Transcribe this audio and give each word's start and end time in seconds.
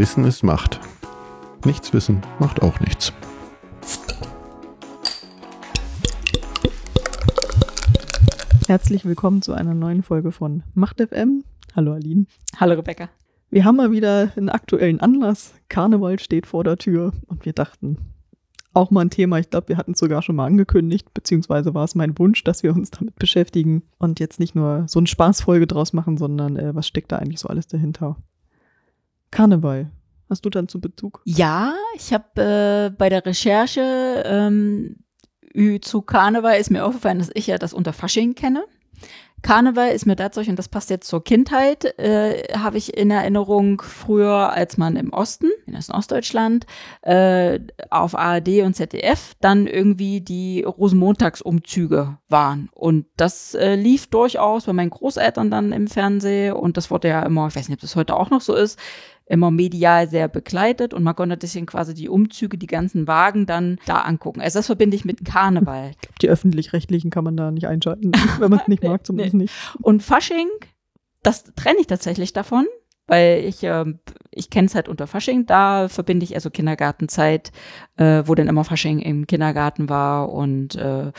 Wissen 0.00 0.24
ist 0.24 0.42
Macht. 0.42 0.80
Nichts 1.66 1.92
wissen 1.92 2.22
macht 2.38 2.62
auch 2.62 2.80
nichts. 2.80 3.12
Herzlich 8.66 9.04
willkommen 9.04 9.42
zu 9.42 9.52
einer 9.52 9.74
neuen 9.74 10.02
Folge 10.02 10.32
von 10.32 10.62
Macht 10.72 11.02
FM. 11.02 11.44
Hallo 11.76 11.92
Aline. 11.92 12.24
Hallo 12.56 12.76
Rebecca. 12.76 13.10
Wir 13.50 13.66
haben 13.66 13.76
mal 13.76 13.92
wieder 13.92 14.32
einen 14.36 14.48
aktuellen 14.48 15.00
Anlass. 15.00 15.52
Karneval 15.68 16.18
steht 16.18 16.46
vor 16.46 16.64
der 16.64 16.78
Tür 16.78 17.12
und 17.26 17.44
wir 17.44 17.52
dachten, 17.52 17.98
auch 18.72 18.90
mal 18.90 19.02
ein 19.02 19.10
Thema. 19.10 19.38
Ich 19.38 19.50
glaube, 19.50 19.68
wir 19.68 19.76
hatten 19.76 19.92
es 19.92 19.98
sogar 19.98 20.22
schon 20.22 20.36
mal 20.36 20.46
angekündigt, 20.46 21.12
beziehungsweise 21.12 21.74
war 21.74 21.84
es 21.84 21.94
mein 21.94 22.18
Wunsch, 22.18 22.42
dass 22.42 22.62
wir 22.62 22.74
uns 22.74 22.90
damit 22.90 23.16
beschäftigen 23.16 23.82
und 23.98 24.18
jetzt 24.18 24.40
nicht 24.40 24.54
nur 24.54 24.84
so 24.88 24.98
eine 24.98 25.08
Spaßfolge 25.08 25.66
draus 25.66 25.92
machen, 25.92 26.16
sondern 26.16 26.56
äh, 26.56 26.74
was 26.74 26.86
steckt 26.86 27.12
da 27.12 27.16
eigentlich 27.16 27.40
so 27.40 27.50
alles 27.50 27.66
dahinter? 27.66 28.16
Karneval. 29.30 29.90
Hast 30.28 30.44
du 30.44 30.50
dann 30.50 30.68
zu 30.68 30.80
Bezug? 30.80 31.22
Ja, 31.24 31.74
ich 31.94 32.12
habe 32.12 32.90
äh, 32.90 32.96
bei 32.96 33.08
der 33.08 33.26
Recherche 33.26 34.22
ähm, 34.24 34.96
zu 35.80 36.02
Karneval 36.02 36.58
ist 36.60 36.70
mir 36.70 36.84
aufgefallen, 36.84 37.18
dass 37.18 37.30
ich 37.34 37.48
ja 37.48 37.58
das 37.58 37.72
unter 37.72 37.92
Fasching 37.92 38.34
kenne. 38.34 38.64
Karneval 39.42 39.90
ist 39.92 40.06
mir 40.06 40.16
tatsächlich, 40.16 40.50
und 40.50 40.58
das 40.58 40.68
passt 40.68 40.90
jetzt 40.90 41.08
zur 41.08 41.24
Kindheit, 41.24 41.98
äh, 41.98 42.56
habe 42.58 42.76
ich 42.76 42.96
in 42.96 43.10
Erinnerung 43.10 43.80
früher, 43.80 44.52
als 44.52 44.76
man 44.76 44.96
im 44.96 45.12
Osten, 45.12 45.48
in 45.66 45.74
Ostdeutschland, 45.74 46.66
äh, 47.02 47.58
auf 47.88 48.14
ARD 48.14 48.62
und 48.62 48.74
ZDF 48.74 49.34
dann 49.40 49.66
irgendwie 49.66 50.20
die 50.20 50.62
Rosenmontagsumzüge 50.62 52.18
waren. 52.28 52.68
Und 52.74 53.06
das 53.16 53.54
äh, 53.54 53.76
lief 53.76 54.08
durchaus 54.08 54.66
bei 54.66 54.72
meinen 54.72 54.90
Großeltern 54.90 55.50
dann 55.50 55.72
im 55.72 55.86
Fernsehen 55.88 56.54
und 56.54 56.76
das 56.76 56.90
wurde 56.90 57.08
ja 57.08 57.22
immer, 57.22 57.48
ich 57.48 57.56
weiß 57.56 57.68
nicht, 57.68 57.78
ob 57.78 57.80
das 57.80 57.96
heute 57.96 58.16
auch 58.16 58.30
noch 58.30 58.42
so 58.42 58.54
ist, 58.54 58.78
immer 59.30 59.50
medial 59.50 60.08
sehr 60.08 60.28
begleitet 60.28 60.92
und 60.92 61.04
man 61.04 61.14
konnte 61.14 61.46
sich 61.46 61.64
quasi 61.66 61.94
die 61.94 62.08
Umzüge, 62.08 62.58
die 62.58 62.66
ganzen 62.66 63.06
Wagen 63.06 63.46
dann 63.46 63.78
da 63.86 64.00
angucken. 64.00 64.40
Also 64.40 64.58
das 64.58 64.66
verbinde 64.66 64.96
ich 64.96 65.04
mit 65.04 65.24
Karneval. 65.24 65.92
Die 66.20 66.28
öffentlich-rechtlichen 66.28 67.10
kann 67.10 67.24
man 67.24 67.36
da 67.36 67.50
nicht 67.50 67.66
einschalten, 67.66 68.12
wenn 68.38 68.50
man 68.50 68.60
es 68.60 68.68
nicht 68.68 68.82
mag, 68.84 69.06
zumindest 69.06 69.34
nee. 69.34 69.42
nicht. 69.44 69.54
Und 69.80 70.02
Fasching, 70.02 70.48
das 71.22 71.44
trenne 71.54 71.78
ich 71.80 71.86
tatsächlich 71.86 72.32
davon, 72.32 72.66
weil 73.06 73.44
ich, 73.44 73.62
äh, 73.62 73.84
ich 74.32 74.50
kenne 74.50 74.66
es 74.66 74.74
halt 74.74 74.88
unter 74.88 75.06
Fasching, 75.06 75.46
da 75.46 75.88
verbinde 75.88 76.24
ich 76.24 76.34
also 76.34 76.50
Kindergartenzeit, 76.50 77.52
äh, 77.96 78.24
wo 78.26 78.34
dann 78.34 78.48
immer 78.48 78.64
Fasching 78.64 78.98
im 78.98 79.26
Kindergarten 79.26 79.88
war 79.88 80.32
und 80.32 80.74
äh, 80.74 81.12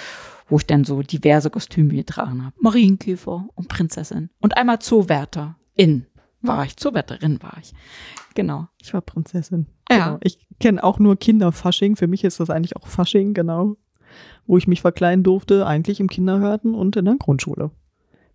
wo 0.50 0.58
ich 0.58 0.68
dann 0.68 0.84
so 0.84 1.02
diverse 1.02 1.50
Kostüme 1.50 1.96
getragen 1.96 2.46
habe. 2.46 2.56
Marienkäfer 2.60 3.48
und 3.56 3.70
Prinzessin. 3.70 4.30
Und 4.42 4.58
einmal 4.58 4.80
Zoowärter 4.80 5.56
in 5.76 6.06
war 6.42 6.66
ich, 6.66 6.78
Zoowärterin 6.78 7.42
war 7.42 7.58
ich. 7.62 7.74
Genau. 8.34 8.68
Ich 8.82 8.94
war 8.94 9.02
Prinzessin. 9.02 9.68
Ja. 9.90 9.98
Genau. 9.98 10.18
Ich 10.24 10.40
kenne 10.60 10.84
auch 10.84 11.00
nur 11.00 11.18
Kinderfasching. 11.18 11.96
Für 11.96 12.08
mich 12.08 12.24
ist 12.24 12.40
das 12.40 12.50
eigentlich 12.50 12.76
auch 12.76 12.88
Fasching, 12.88 13.34
genau. 13.34 13.78
Wo 14.48 14.58
ich 14.58 14.68
mich 14.68 14.82
verkleiden 14.82 15.24
durfte, 15.24 15.66
eigentlich 15.66 16.00
im 16.00 16.10
Kindergarten 16.10 16.74
und 16.74 16.96
in 16.96 17.06
der 17.06 17.16
Grundschule 17.16 17.72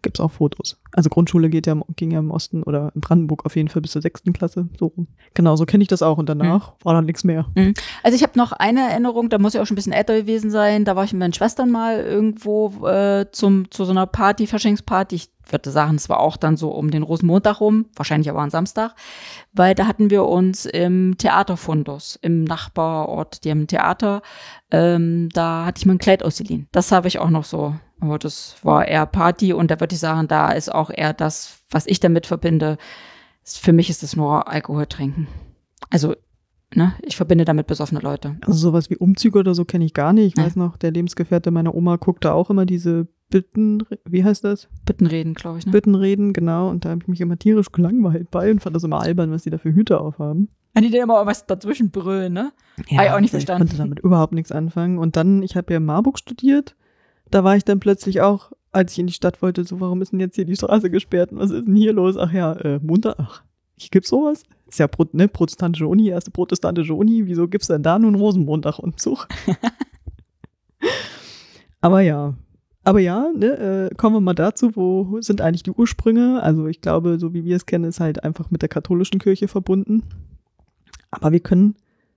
gibt 0.07 0.21
es 0.21 0.25
auch 0.25 0.31
Fotos. 0.31 0.79
Also 0.93 1.11
Grundschule 1.11 1.51
geht 1.51 1.67
ja, 1.67 1.77
ging 1.97 2.13
ja 2.13 2.21
im 2.21 2.31
Osten 2.31 2.63
oder 2.63 2.93
in 2.95 3.01
Brandenburg 3.01 3.45
auf 3.45 3.57
jeden 3.57 3.69
Fall 3.69 3.83
bis 3.83 3.91
zur 3.91 4.03
sechsten 4.03 4.33
Klasse. 4.33 4.69
So 4.79 4.93
Genau, 5.35 5.57
so 5.57 5.67
kenne 5.67 5.83
ich 5.83 5.89
das 5.89 6.01
auch. 6.01 6.17
Und 6.17 6.29
danach 6.29 6.71
mhm. 6.71 6.85
war 6.85 6.95
dann 6.95 7.07
nichts 7.07 7.25
mehr. 7.25 7.47
Mhm. 7.57 7.75
Also 8.05 8.15
ich 8.15 8.23
habe 8.23 8.39
noch 8.39 8.53
eine 8.53 8.89
Erinnerung, 8.89 9.31
da 9.31 9.39
muss 9.39 9.55
ich 9.55 9.61
auch 9.61 9.67
schon 9.67 9.75
ein 9.75 9.77
bisschen 9.77 9.93
älter 9.93 10.15
gewesen 10.15 10.53
sein. 10.53 10.85
Da 10.85 10.95
war 10.95 11.03
ich 11.03 11.13
mit 11.13 11.19
meinen 11.19 11.33
Schwestern 11.33 11.73
mal 11.73 11.99
irgendwo 11.99 12.87
äh, 12.87 13.27
zum, 13.33 13.69
zu 13.73 13.85
so 13.85 13.91
einer 13.91 14.07
Party, 14.07 14.47
Faschingsparty. 14.47 15.17
Ich 15.17 15.29
würde 15.51 15.71
sagen, 15.71 15.97
es 15.97 16.09
war 16.09 16.21
auch 16.21 16.37
dann 16.37 16.57
so 16.57 16.71
um 16.71 16.93
den 16.93 17.03
Rosenmontag 17.03 17.61
rum, 17.61 17.87
wahrscheinlich 17.97 18.31
aber 18.31 18.43
am 18.43 18.51
Samstag, 18.51 18.95
weil 19.53 19.75
da 19.75 19.89
hatten 19.89 20.11
wir 20.11 20.25
uns 20.25 20.67
im 20.67 21.19
Theaterfundus, 21.19 22.17
im 22.23 22.45
Nachbarort, 22.45 23.45
die 23.45 23.51
haben 23.51 23.63
ein 23.63 23.69
Theater, 23.69 24.23
ähm, 24.71 25.29
da 25.33 25.65
hatte 25.65 25.79
ich 25.79 25.87
mir 25.87 25.93
ein 25.93 25.99
Kleid 25.99 26.23
ausgeliehen. 26.23 26.69
Das 26.73 26.93
habe 26.93 27.09
ich 27.09 27.19
auch 27.19 27.31
noch 27.31 27.45
so 27.45 27.75
aber 28.01 28.19
das 28.19 28.57
war 28.63 28.87
eher 28.87 29.07
Party 29.07 29.53
und 29.53 29.71
da 29.71 29.81
würde 29.81 29.95
ich 29.95 30.01
sagen, 30.01 30.29
da 30.29 30.51
ist 30.51 30.73
auch 30.73 30.91
eher 30.91 31.13
das, 31.13 31.61
was 31.71 31.87
ich 31.87 32.01
damit 32.01 32.27
verbinde. 32.27 32.77
Für 33.43 33.73
mich 33.73 33.91
ist 33.91 34.03
das 34.03 34.17
nur 34.17 34.49
Alkohol 34.49 34.87
trinken. 34.87 35.29
Also, 35.91 36.15
ne, 36.75 36.95
ich 37.03 37.17
verbinde 37.17 37.45
damit 37.45 37.67
besoffene 37.67 38.01
Leute. 38.01 38.37
Also 38.43 38.59
sowas 38.59 38.91
wie 38.91 38.97
Umzüge 38.97 39.39
oder 39.39 39.55
so 39.55 39.65
kenne 39.65 39.85
ich 39.85 39.95
gar 39.95 40.13
nicht. 40.13 40.37
Ich 40.37 40.45
weiß 40.45 40.57
noch, 40.57 40.77
der 40.77 40.91
Lebensgefährte 40.91 41.51
meiner 41.51 41.75
Oma 41.75 41.97
guckte 41.97 42.33
auch 42.33 42.51
immer 42.51 42.67
diese 42.67 43.09
Bitten, 43.29 43.83
wie 44.05 44.25
heißt 44.25 44.45
das? 44.45 44.69
Bittenreden, 44.85 45.35
glaube 45.35 45.59
ich. 45.59 45.67
Ne? 45.67 45.73
Bittenreden, 45.73 46.33
genau. 46.33 46.69
Und 46.69 46.85
da 46.85 46.91
habe 46.91 47.01
ich 47.03 47.09
mich 47.09 47.21
immer 47.21 47.39
tierisch 47.39 47.73
gelangweilt 47.73 48.31
bei 48.31 48.51
und 48.51 48.61
fand 48.61 48.77
das 48.77 48.85
immer 48.85 49.01
albern, 49.01 49.33
was 49.33 49.43
die 49.43 49.51
da 49.51 49.59
für 49.59 49.75
Hüte 49.75 50.01
aufhaben. 50.01 50.49
Ja, 50.75 50.83
die 50.83 50.91
dann 50.91 51.03
immer 51.03 51.25
was 51.27 51.47
dazwischen 51.47 51.91
brüllen, 51.91 52.35
ne? 52.35 52.53
Ja, 52.89 52.99
habe 52.99 53.07
ich 53.07 53.15
auch 53.15 53.21
nicht 53.21 53.31
verstanden. 53.31 53.65
Ich 53.65 53.71
konnte 53.71 53.83
damit 53.83 53.99
überhaupt 54.01 54.35
nichts 54.35 54.53
anfangen. 54.53 54.99
Und 54.99 55.17
dann, 55.17 55.43
ich 55.43 55.57
habe 55.57 55.73
ja 55.73 55.79
in 55.79 55.87
Marburg 55.87 56.19
studiert 56.19 56.77
da 57.31 57.45
war 57.45 57.57
ich 57.57 57.65
dann 57.65 57.81
plötzlich 57.81 58.21
auch, 58.21 58.53
als 58.73 58.93
ich 58.93 58.99
in 58.99 59.07
die 59.07 59.13
Stadt 59.13 59.43
wollte, 59.43 59.65
so, 59.65 59.81
warum 59.81 60.03
ist 60.03 60.13
denn 60.13 60.21
jetzt 60.21 60.37
hier 60.37 60.45
die 60.45 60.57
Straße 60.57 60.91
gesperrt 60.91 61.33
und 61.33 61.39
was 61.39 61.51
ist 61.51 61.67
denn 61.67 61.77
hier 61.77 61.93
los? 61.93 62.17
Ach 62.17 62.33
ja, 62.33 62.53
äh, 62.55 62.79
munter, 62.83 63.17
ach, 63.19 63.43
hier 63.77 63.91
gibt's 63.91 64.11
sowas? 64.11 64.43
Ist 64.69 64.79
ja 64.79 64.89
Pro, 64.89 65.07
ne, 65.13 65.29
protestantische 65.29 65.87
Uni, 65.87 66.09
erste 66.09 66.31
protestantische 66.31 66.95
Uni, 66.95 67.27
wieso 67.27 67.49
gibt's 67.49 67.69
denn 67.69 67.83
da 67.83 67.99
nun 67.99 68.15
Rosenmontag-Umzug? 68.15 69.29
Aber 71.81 72.01
ja, 72.01 72.35
aber 72.87 73.01
ja, 73.01 73.31
ne, 73.35 73.91
äh, 73.91 73.95
kommen 73.97 74.15
wir 74.15 74.21
mal 74.21 74.35
dazu, 74.35 74.77
wo 74.77 75.21
sind 75.21 75.41
eigentlich 75.41 75.65
die 75.65 75.73
Ursprünge? 75.73 76.41
Also 76.41 76.69
ich 76.69 76.81
glaube, 76.81 77.19
so 77.19 77.35
wie 77.35 77.45
wir 77.45 77.57
es 77.57 77.67
kennen, 77.67 77.85
ist 77.85 77.99
halt 77.99 78.23
einfach 78.23 78.53
mit 78.53 78.63
der 78.63 78.69
katholischen 78.69 79.19
Kirche 79.19 79.49
verbunden. 79.49 80.05
Aber 81.11 81.33
wir 81.33 81.41
können 81.41 81.75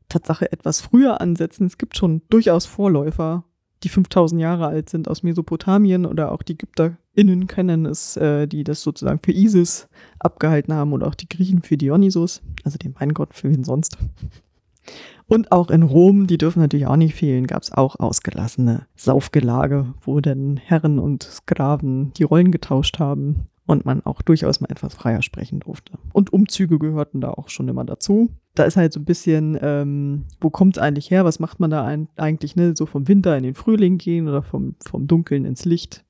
Tatsache 0.09 0.51
etwas 0.51 0.81
früher 0.81 1.21
ansetzen. 1.21 1.65
Es 1.65 1.79
gibt 1.79 1.97
schon 1.97 2.21
durchaus 2.29 2.67
Vorläufer 2.67 3.45
die 3.83 3.89
5000 3.89 4.41
Jahre 4.41 4.67
alt 4.67 4.89
sind 4.89 5.07
aus 5.07 5.23
Mesopotamien 5.23 6.05
oder 6.05 6.31
auch 6.31 6.43
die 6.43 6.53
EgypterInnen 6.53 7.47
kennen 7.47 7.85
es, 7.85 8.17
äh, 8.17 8.47
die 8.47 8.63
das 8.63 8.81
sozusagen 8.81 9.19
für 9.23 9.31
Isis 9.31 9.87
abgehalten 10.19 10.73
haben 10.73 10.93
oder 10.93 11.07
auch 11.07 11.15
die 11.15 11.29
Griechen 11.29 11.61
für 11.61 11.77
Dionysos, 11.77 12.41
also 12.63 12.77
den 12.77 12.99
Weingott 12.99 13.33
für 13.33 13.49
wen 13.49 13.63
sonst. 13.63 13.97
Und 15.27 15.51
auch 15.51 15.69
in 15.69 15.83
Rom, 15.83 16.25
die 16.25 16.39
dürfen 16.39 16.59
natürlich 16.59 16.87
auch 16.87 16.95
nicht 16.95 17.13
fehlen, 17.13 17.45
gab 17.45 17.61
es 17.61 17.71
auch 17.71 17.99
ausgelassene 17.99 18.87
Saufgelage, 18.95 19.93
wo 20.01 20.19
dann 20.19 20.57
Herren 20.57 20.97
und 20.97 21.23
Sklaven 21.23 22.11
die 22.13 22.23
Rollen 22.23 22.51
getauscht 22.51 22.99
haben 22.99 23.47
und 23.69 23.85
man 23.85 24.03
auch 24.03 24.23
durchaus 24.23 24.61
mal 24.61 24.71
etwas 24.71 24.95
freier 24.95 25.21
sprechen 25.21 25.59
durfte. 25.59 25.93
Und 26.11 26.33
Umzüge 26.33 26.79
gehörten 26.79 27.21
da 27.21 27.29
auch 27.29 27.49
schon 27.49 27.67
immer 27.67 27.85
dazu. 27.85 28.31
Da 28.55 28.63
ist 28.63 28.77
halt 28.77 28.91
so 28.91 28.99
ein 28.99 29.05
bisschen, 29.05 29.59
ähm, 29.61 30.25
wo 30.41 30.49
kommt 30.49 30.77
es 30.77 30.81
eigentlich 30.81 31.11
her? 31.11 31.23
Was 31.23 31.39
macht 31.39 31.59
man 31.59 31.69
da 31.69 31.85
ein, 31.85 32.07
eigentlich, 32.15 32.55
ne? 32.55 32.75
So 32.75 32.87
vom 32.87 33.07
Winter 33.07 33.37
in 33.37 33.43
den 33.43 33.53
Frühling 33.53 33.99
gehen 33.99 34.27
oder 34.27 34.41
vom, 34.41 34.75
vom 34.83 35.05
Dunkeln 35.05 35.45
ins 35.45 35.65
Licht? 35.65 36.03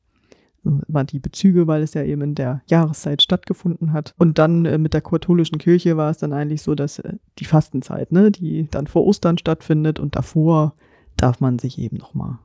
waren 0.61 1.07
die 1.07 1.19
Bezüge, 1.19 1.67
weil 1.67 1.81
es 1.81 1.93
ja 1.93 2.03
eben 2.03 2.21
in 2.21 2.35
der 2.35 2.61
Jahreszeit 2.67 3.21
stattgefunden 3.21 3.93
hat. 3.93 4.13
Und 4.17 4.37
dann 4.37 4.65
äh, 4.65 4.77
mit 4.77 4.93
der 4.93 4.99
katholischen 4.99 5.57
Kirche 5.57 5.95
war 5.95 6.11
es 6.11 6.17
dann 6.17 6.33
eigentlich 6.33 6.61
so, 6.61 6.75
dass 6.75 6.99
äh, 6.99 7.13
die 7.39 7.45
Fastenzeit, 7.45 8.11
ne, 8.11 8.29
die 8.29 8.67
dann 8.69 8.85
vor 8.85 9.05
Ostern 9.05 9.37
stattfindet 9.37 9.99
und 9.99 10.17
davor 10.17 10.75
darf 11.15 11.39
man 11.39 11.59
sich 11.59 11.79
eben 11.79 11.95
nochmal 11.95 12.39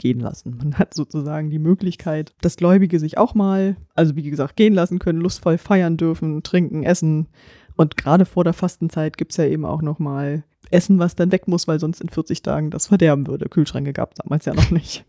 gehen 0.00 0.18
lassen. 0.18 0.56
Man 0.56 0.78
hat 0.78 0.94
sozusagen 0.94 1.50
die 1.50 1.58
Möglichkeit, 1.58 2.34
dass 2.40 2.56
Gläubige 2.56 2.98
sich 2.98 3.18
auch 3.18 3.34
mal, 3.34 3.76
also 3.94 4.16
wie 4.16 4.22
gesagt, 4.22 4.56
gehen 4.56 4.72
lassen 4.72 4.98
können, 4.98 5.20
lustvoll 5.20 5.58
feiern 5.58 5.96
dürfen, 5.96 6.42
trinken, 6.42 6.82
essen. 6.82 7.28
Und 7.76 7.96
gerade 7.96 8.24
vor 8.24 8.42
der 8.42 8.54
Fastenzeit 8.54 9.16
gibt 9.16 9.32
es 9.32 9.36
ja 9.36 9.44
eben 9.44 9.64
auch 9.64 9.82
noch 9.82 9.98
mal 9.98 10.42
Essen, 10.70 10.98
was 10.98 11.16
dann 11.16 11.32
weg 11.32 11.48
muss, 11.48 11.68
weil 11.68 11.78
sonst 11.78 12.00
in 12.00 12.08
40 12.08 12.42
Tagen 12.42 12.70
das 12.70 12.86
verderben 12.86 13.26
würde. 13.26 13.48
Kühlschränke 13.48 13.92
gab 13.92 14.12
es 14.12 14.18
damals 14.22 14.46
ja 14.46 14.54
noch 14.54 14.70
nicht. 14.70 15.04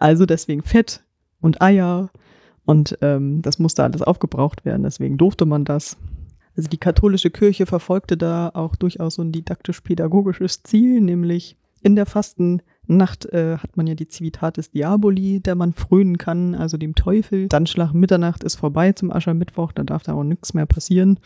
Also 0.00 0.24
deswegen 0.24 0.62
Fett 0.62 1.04
und 1.40 1.60
Eier 1.60 2.10
und 2.64 2.96
ähm, 3.02 3.42
das 3.42 3.58
musste 3.58 3.84
alles 3.84 4.02
aufgebraucht 4.02 4.64
werden. 4.64 4.84
Deswegen 4.84 5.18
durfte 5.18 5.44
man 5.44 5.64
das. 5.64 5.98
Also 6.56 6.68
die 6.68 6.78
katholische 6.78 7.30
Kirche 7.30 7.66
verfolgte 7.66 8.16
da 8.16 8.50
auch 8.54 8.76
durchaus 8.76 9.16
so 9.16 9.22
ein 9.22 9.32
didaktisch-pädagogisches 9.32 10.62
Ziel, 10.62 11.00
nämlich 11.00 11.58
in 11.82 11.96
der 11.96 12.06
Fasten 12.06 12.62
Nacht 12.86 13.26
äh, 13.26 13.56
hat 13.58 13.76
man 13.76 13.86
ja 13.86 13.94
die 13.94 14.08
Civitatis 14.08 14.70
Diaboli, 14.70 15.40
der 15.40 15.54
man 15.54 15.72
frönen 15.72 16.18
kann, 16.18 16.54
also 16.54 16.76
dem 16.76 16.94
Teufel. 16.94 17.48
Dann 17.48 17.66
Schlag 17.66 17.92
Mitternacht 17.92 18.44
ist 18.44 18.56
vorbei 18.56 18.92
zum 18.92 19.10
Aschermittwoch, 19.10 19.72
da 19.72 19.84
darf 19.84 20.02
da 20.02 20.14
auch 20.14 20.24
nichts 20.24 20.54
mehr 20.54 20.66
passieren. 20.66 21.18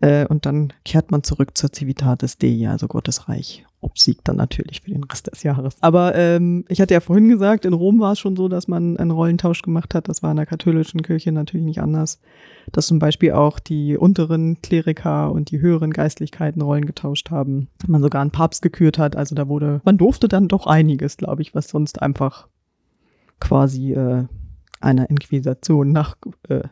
Äh, 0.00 0.26
und 0.26 0.46
dann 0.46 0.72
kehrt 0.84 1.10
man 1.10 1.22
zurück 1.22 1.56
zur 1.56 1.70
Civitatis 1.72 2.38
Dei, 2.38 2.68
also 2.68 2.88
Gottes 2.88 3.28
Reich. 3.28 3.64
Obsiegt 3.82 4.28
dann 4.28 4.36
natürlich 4.36 4.80
für 4.80 4.92
den 4.92 5.02
Rest 5.04 5.26
des 5.26 5.42
Jahres. 5.42 5.76
Aber 5.80 6.14
ähm, 6.14 6.64
ich 6.68 6.80
hatte 6.80 6.94
ja 6.94 7.00
vorhin 7.00 7.28
gesagt, 7.28 7.64
in 7.64 7.72
Rom 7.72 7.98
war 7.98 8.12
es 8.12 8.20
schon 8.20 8.36
so, 8.36 8.48
dass 8.48 8.68
man 8.68 8.96
einen 8.96 9.10
Rollentausch 9.10 9.60
gemacht 9.62 9.94
hat. 9.94 10.08
Das 10.08 10.22
war 10.22 10.30
in 10.30 10.36
der 10.36 10.46
katholischen 10.46 11.02
Kirche 11.02 11.32
natürlich 11.32 11.66
nicht 11.66 11.80
anders. 11.80 12.20
Dass 12.70 12.86
zum 12.86 13.00
Beispiel 13.00 13.32
auch 13.32 13.58
die 13.58 13.96
unteren 13.96 14.62
Kleriker 14.62 15.32
und 15.32 15.50
die 15.50 15.60
höheren 15.60 15.90
Geistlichkeiten 15.90 16.62
Rollen 16.62 16.86
getauscht 16.86 17.30
haben. 17.30 17.68
Man 17.86 18.02
sogar 18.02 18.22
einen 18.22 18.30
Papst 18.30 18.62
gekürt 18.62 18.98
hat. 18.98 19.16
Also 19.16 19.34
da 19.34 19.48
wurde, 19.48 19.80
man 19.84 19.98
durfte 19.98 20.28
dann 20.28 20.46
doch 20.46 20.66
einiges, 20.68 21.16
glaube 21.16 21.42
ich, 21.42 21.54
was 21.54 21.68
sonst 21.68 22.00
einfach 22.00 22.46
quasi 23.40 23.94
äh, 23.94 24.24
einer 24.80 25.10
Inquisition 25.10 25.90
nach 25.90 26.16
äh, 26.48 26.62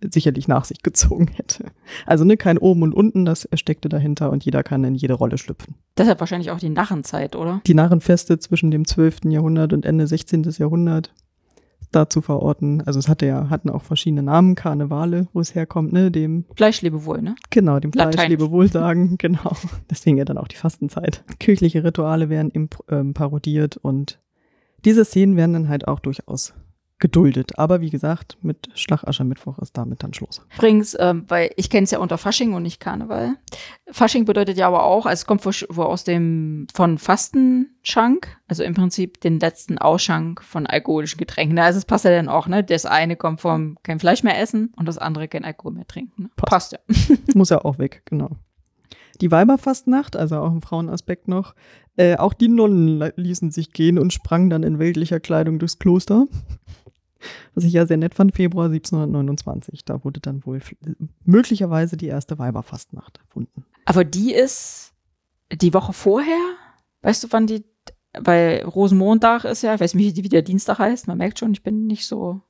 sicherlich 0.00 0.48
nach 0.48 0.64
sich 0.64 0.82
gezogen 0.82 1.28
hätte. 1.34 1.66
Also 2.06 2.24
ne, 2.24 2.36
kein 2.36 2.58
oben 2.58 2.82
und 2.82 2.94
unten, 2.94 3.24
das 3.24 3.48
steckte 3.54 3.88
dahinter 3.88 4.30
und 4.30 4.44
jeder 4.44 4.62
kann 4.62 4.84
in 4.84 4.94
jede 4.94 5.14
Rolle 5.14 5.38
schlüpfen. 5.38 5.74
Deshalb 5.96 6.20
wahrscheinlich 6.20 6.50
auch 6.50 6.58
die 6.58 6.68
Narrenzeit, 6.70 7.34
oder? 7.36 7.60
Die 7.66 7.74
Narrenfeste 7.74 8.38
zwischen 8.38 8.70
dem 8.70 8.86
12. 8.86 9.24
Jahrhundert 9.24 9.72
und 9.72 9.84
Ende 9.84 10.06
16. 10.06 10.44
Jahrhundert 10.58 11.12
da 11.90 12.08
zu 12.08 12.20
verorten. 12.20 12.82
Also 12.82 12.98
es 12.98 13.08
hatte 13.08 13.26
ja, 13.26 13.48
hatten 13.50 13.70
auch 13.70 13.82
verschiedene 13.82 14.22
Namen, 14.22 14.54
Karnevale, 14.54 15.26
wo 15.32 15.40
es 15.40 15.54
herkommt, 15.54 15.92
ne, 15.92 16.10
dem, 16.10 16.44
Fleischlebewohl, 16.54 17.22
ne? 17.22 17.34
genau, 17.50 17.80
dem. 17.80 17.92
Fleischlebewohl 17.92 18.70
sagen, 18.70 19.16
genau. 19.18 19.52
Deswegen 19.90 20.18
ja 20.18 20.24
dann 20.24 20.38
auch 20.38 20.48
die 20.48 20.56
Fastenzeit. 20.56 21.24
Kirchliche 21.40 21.82
Rituale 21.84 22.28
werden 22.28 22.50
imp- 22.52 22.84
ähm, 22.90 23.14
parodiert 23.14 23.78
und 23.78 24.20
diese 24.84 25.04
Szenen 25.04 25.36
werden 25.36 25.54
dann 25.54 25.68
halt 25.68 25.88
auch 25.88 25.98
durchaus 26.00 26.52
geduldet. 26.98 27.58
Aber 27.58 27.80
wie 27.80 27.90
gesagt, 27.90 28.38
mit 28.42 28.68
Schlagaschermittwoch 28.74 29.58
ist 29.58 29.76
damit 29.76 30.02
dann 30.02 30.14
Schluss. 30.14 30.42
Übrigens, 30.56 30.96
ähm, 30.98 31.24
weil 31.28 31.50
ich 31.56 31.70
kenne 31.70 31.84
es 31.84 31.90
ja 31.90 31.98
unter 31.98 32.18
Fasching 32.18 32.54
und 32.54 32.62
nicht 32.62 32.80
Karneval. 32.80 33.34
Fasching 33.90 34.24
bedeutet 34.24 34.58
ja 34.58 34.66
aber 34.66 34.84
auch, 34.84 35.06
also 35.06 35.20
es 35.20 35.26
kommt 35.26 35.44
wohl 35.44 35.86
aus 35.86 36.04
dem 36.04 36.66
von 36.74 36.98
Fastenschank, 36.98 38.36
also 38.48 38.62
im 38.62 38.74
Prinzip 38.74 39.20
den 39.20 39.38
letzten 39.38 39.78
Ausschank 39.78 40.42
von 40.42 40.66
alkoholischen 40.66 41.18
Getränken. 41.18 41.58
Also 41.58 41.78
es 41.78 41.84
passt 41.84 42.04
ja 42.04 42.10
dann 42.10 42.28
auch, 42.28 42.48
ne? 42.48 42.64
Das 42.64 42.84
eine 42.84 43.16
kommt 43.16 43.40
vom 43.40 43.78
kein 43.82 44.00
Fleisch 44.00 44.22
mehr 44.22 44.38
essen 44.38 44.72
und 44.76 44.86
das 44.86 44.98
andere 44.98 45.28
kein 45.28 45.44
Alkohol 45.44 45.72
mehr 45.72 45.86
trinken. 45.86 46.24
Ne? 46.24 46.30
Passt. 46.36 46.76
Passt 46.86 47.08
ja. 47.08 47.16
Muss 47.34 47.50
ja 47.50 47.64
auch 47.64 47.78
weg, 47.78 48.02
genau. 48.04 48.30
Die 49.20 49.30
Weiberfastnacht, 49.30 50.16
also 50.16 50.36
auch 50.36 50.52
ein 50.52 50.60
Frauenaspekt 50.60 51.26
noch, 51.28 51.54
äh, 51.96 52.16
auch 52.16 52.32
die 52.32 52.48
Nonnen 52.48 53.12
ließen 53.16 53.50
sich 53.50 53.72
gehen 53.72 53.98
und 53.98 54.12
sprangen 54.12 54.50
dann 54.50 54.62
in 54.62 54.78
weltlicher 54.78 55.18
Kleidung 55.18 55.58
durchs 55.58 55.80
Kloster. 55.80 56.26
Was 57.54 57.64
ich 57.64 57.72
ja 57.72 57.86
sehr 57.86 57.96
nett 57.96 58.14
fand, 58.14 58.34
Februar 58.34 58.66
1729. 58.66 59.84
Da 59.84 60.04
wurde 60.04 60.20
dann 60.20 60.44
wohl 60.46 60.60
möglicherweise 61.24 61.96
die 61.96 62.06
erste 62.06 62.38
Weiberfastnacht 62.38 63.18
erfunden. 63.18 63.64
Aber 63.84 64.04
die 64.04 64.32
ist 64.32 64.92
die 65.52 65.74
Woche 65.74 65.92
vorher. 65.92 66.38
Weißt 67.02 67.24
du, 67.24 67.28
wann 67.30 67.46
die, 67.46 67.64
weil 68.18 68.62
Rosenmontag 68.64 69.44
ist 69.44 69.62
ja, 69.62 69.74
ich 69.74 69.80
weiß 69.80 69.94
nicht, 69.94 70.16
wie 70.16 70.28
der 70.28 70.42
Dienstag 70.42 70.78
heißt. 70.78 71.08
Man 71.08 71.18
merkt 71.18 71.38
schon, 71.38 71.52
ich 71.52 71.62
bin 71.62 71.86
nicht 71.86 72.06
so, 72.06 72.40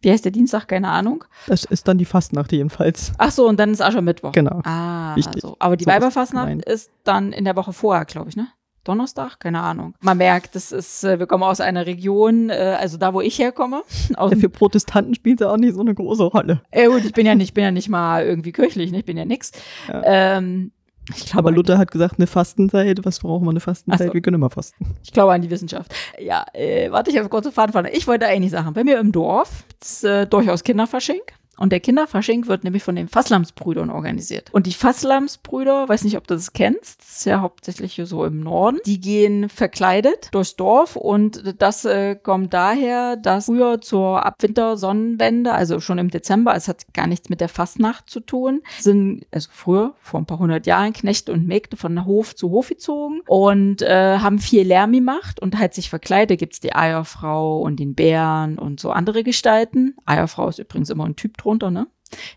wie 0.00 0.10
heißt 0.10 0.24
der 0.24 0.32
Dienstag? 0.32 0.66
Keine 0.68 0.88
Ahnung. 0.88 1.24
Das 1.46 1.64
ist 1.64 1.88
dann 1.88 1.98
die 1.98 2.04
Fastnacht 2.04 2.52
jedenfalls. 2.52 3.12
Ach 3.18 3.30
so, 3.32 3.48
und 3.48 3.58
dann 3.58 3.70
ist 3.70 3.80
Aschermittwoch. 3.82 4.32
Genau. 4.32 4.60
Ah, 4.64 5.16
Wichtig. 5.16 5.42
so. 5.42 5.56
Aber 5.58 5.76
die 5.76 5.84
So 5.84 5.90
Weiberfastnacht 5.90 6.64
ist 6.64 6.90
dann 7.04 7.32
in 7.32 7.44
der 7.44 7.56
Woche 7.56 7.72
vorher, 7.72 8.04
glaube 8.04 8.30
ich, 8.30 8.36
ne? 8.36 8.48
Donnerstag? 8.88 9.38
Keine 9.40 9.60
Ahnung. 9.60 9.94
Man 10.00 10.18
merkt, 10.18 10.54
das 10.54 10.72
ist, 10.72 11.04
äh, 11.04 11.18
wir 11.18 11.26
kommen 11.26 11.42
aus 11.44 11.60
einer 11.60 11.86
Region, 11.86 12.50
äh, 12.50 12.76
also 12.78 12.96
da, 12.96 13.12
wo 13.14 13.20
ich 13.20 13.38
herkomme. 13.38 13.82
Ja, 14.18 14.28
für 14.30 14.48
Protestanten 14.48 15.14
spielt 15.14 15.40
er 15.40 15.52
auch 15.52 15.56
nicht 15.56 15.74
so 15.74 15.80
eine 15.80 15.94
große 15.94 16.24
Rolle. 16.24 16.62
äh, 16.70 16.86
gut, 16.88 17.04
ich 17.04 17.12
bin 17.12 17.26
ja 17.26 17.34
nicht, 17.34 17.48
ich 17.48 17.54
bin 17.54 17.64
ja 17.64 17.70
nicht 17.70 17.88
mal 17.88 18.24
irgendwie 18.24 18.52
kirchlich, 18.52 18.90
ne? 18.90 19.00
ich 19.00 19.04
bin 19.04 19.16
ja 19.16 19.24
nix. 19.24 19.52
Ja. 19.88 20.02
Ähm, 20.38 20.72
ich 21.14 21.26
glaube, 21.26 21.48
Aber 21.48 21.52
Luther 21.52 21.78
hat 21.78 21.90
gesagt, 21.90 22.14
eine 22.18 22.26
Fastenzeit, 22.26 23.04
was 23.04 23.20
brauchen 23.20 23.44
wir 23.44 23.50
eine 23.50 23.60
Fastenzeit? 23.60 24.08
So. 24.08 24.14
Wir 24.14 24.20
können 24.20 24.34
immer 24.36 24.50
fasten. 24.50 24.96
Ich 25.02 25.12
glaube 25.12 25.32
an 25.32 25.40
die 25.42 25.50
Wissenschaft. 25.50 25.94
Ja, 26.18 26.44
äh, 26.52 26.90
warte, 26.90 27.10
ich 27.10 27.18
habe 27.18 27.28
kurze 27.28 27.50
Faden 27.52 27.72
von. 27.72 27.86
Ich 27.86 28.06
wollte 28.06 28.26
eigentlich 28.26 28.50
sagen, 28.50 28.72
bei 28.74 28.84
mir 28.84 28.98
im 28.98 29.12
Dorf 29.12 29.64
ist 29.80 30.04
äh, 30.04 30.26
durchaus 30.26 30.64
Kinderfasching. 30.64 31.20
Und 31.58 31.72
der 31.72 31.80
Kinderfasching 31.80 32.46
wird 32.46 32.64
nämlich 32.64 32.82
von 32.82 32.96
den 32.96 33.08
Fasslamsbrüdern 33.08 33.90
organisiert. 33.90 34.48
Und 34.52 34.66
die 34.66 34.72
Fasslamsbrüder, 34.72 35.88
weiß 35.88 36.04
nicht, 36.04 36.16
ob 36.16 36.26
du 36.26 36.34
das 36.34 36.52
kennst, 36.52 37.02
ist 37.02 37.24
ja 37.26 37.40
hauptsächlich 37.40 38.00
so 38.04 38.24
im 38.24 38.40
Norden, 38.40 38.78
die 38.86 39.00
gehen 39.00 39.48
verkleidet 39.48 40.28
durchs 40.32 40.56
Dorf 40.56 40.96
und 40.96 41.54
das 41.58 41.84
äh, 41.84 42.16
kommt 42.16 42.54
daher, 42.54 43.16
dass 43.16 43.46
früher 43.46 43.80
zur 43.80 44.24
Abwintersonnenwende, 44.24 45.52
also 45.52 45.80
schon 45.80 45.98
im 45.98 46.10
Dezember, 46.10 46.54
es 46.54 46.68
hat 46.68 46.92
gar 46.94 47.06
nichts 47.06 47.28
mit 47.28 47.40
der 47.40 47.48
Fastnacht 47.48 48.08
zu 48.08 48.20
tun, 48.20 48.62
sind, 48.78 49.26
also 49.32 49.48
früher, 49.52 49.94
vor 50.00 50.20
ein 50.20 50.26
paar 50.26 50.38
hundert 50.38 50.66
Jahren, 50.66 50.92
Knechte 50.92 51.32
und 51.32 51.46
Mägde 51.46 51.76
von 51.76 52.04
Hof 52.04 52.36
zu 52.36 52.50
Hof 52.50 52.68
gezogen 52.68 53.20
und 53.26 53.82
äh, 53.82 54.18
haben 54.18 54.38
viel 54.38 54.66
Lärm 54.66 54.92
gemacht 54.92 55.40
und 55.40 55.58
halt 55.58 55.74
sich 55.74 55.90
verkleidet. 55.90 56.38
Gibt's 56.38 56.60
die 56.60 56.74
Eierfrau 56.74 57.60
und 57.60 57.80
den 57.80 57.94
Bären 57.94 58.58
und 58.58 58.80
so 58.80 58.90
andere 58.90 59.24
Gestalten. 59.24 59.96
Eierfrau 60.04 60.48
ist 60.48 60.58
übrigens 60.58 60.90
immer 60.90 61.04
ein 61.04 61.16
Typ 61.16 61.38
drunter, 61.48 61.70
ne? 61.70 61.86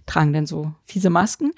Tragen 0.05 0.33
dann 0.33 0.45
so 0.45 0.73
fiese 0.85 1.09
Masken. 1.09 1.53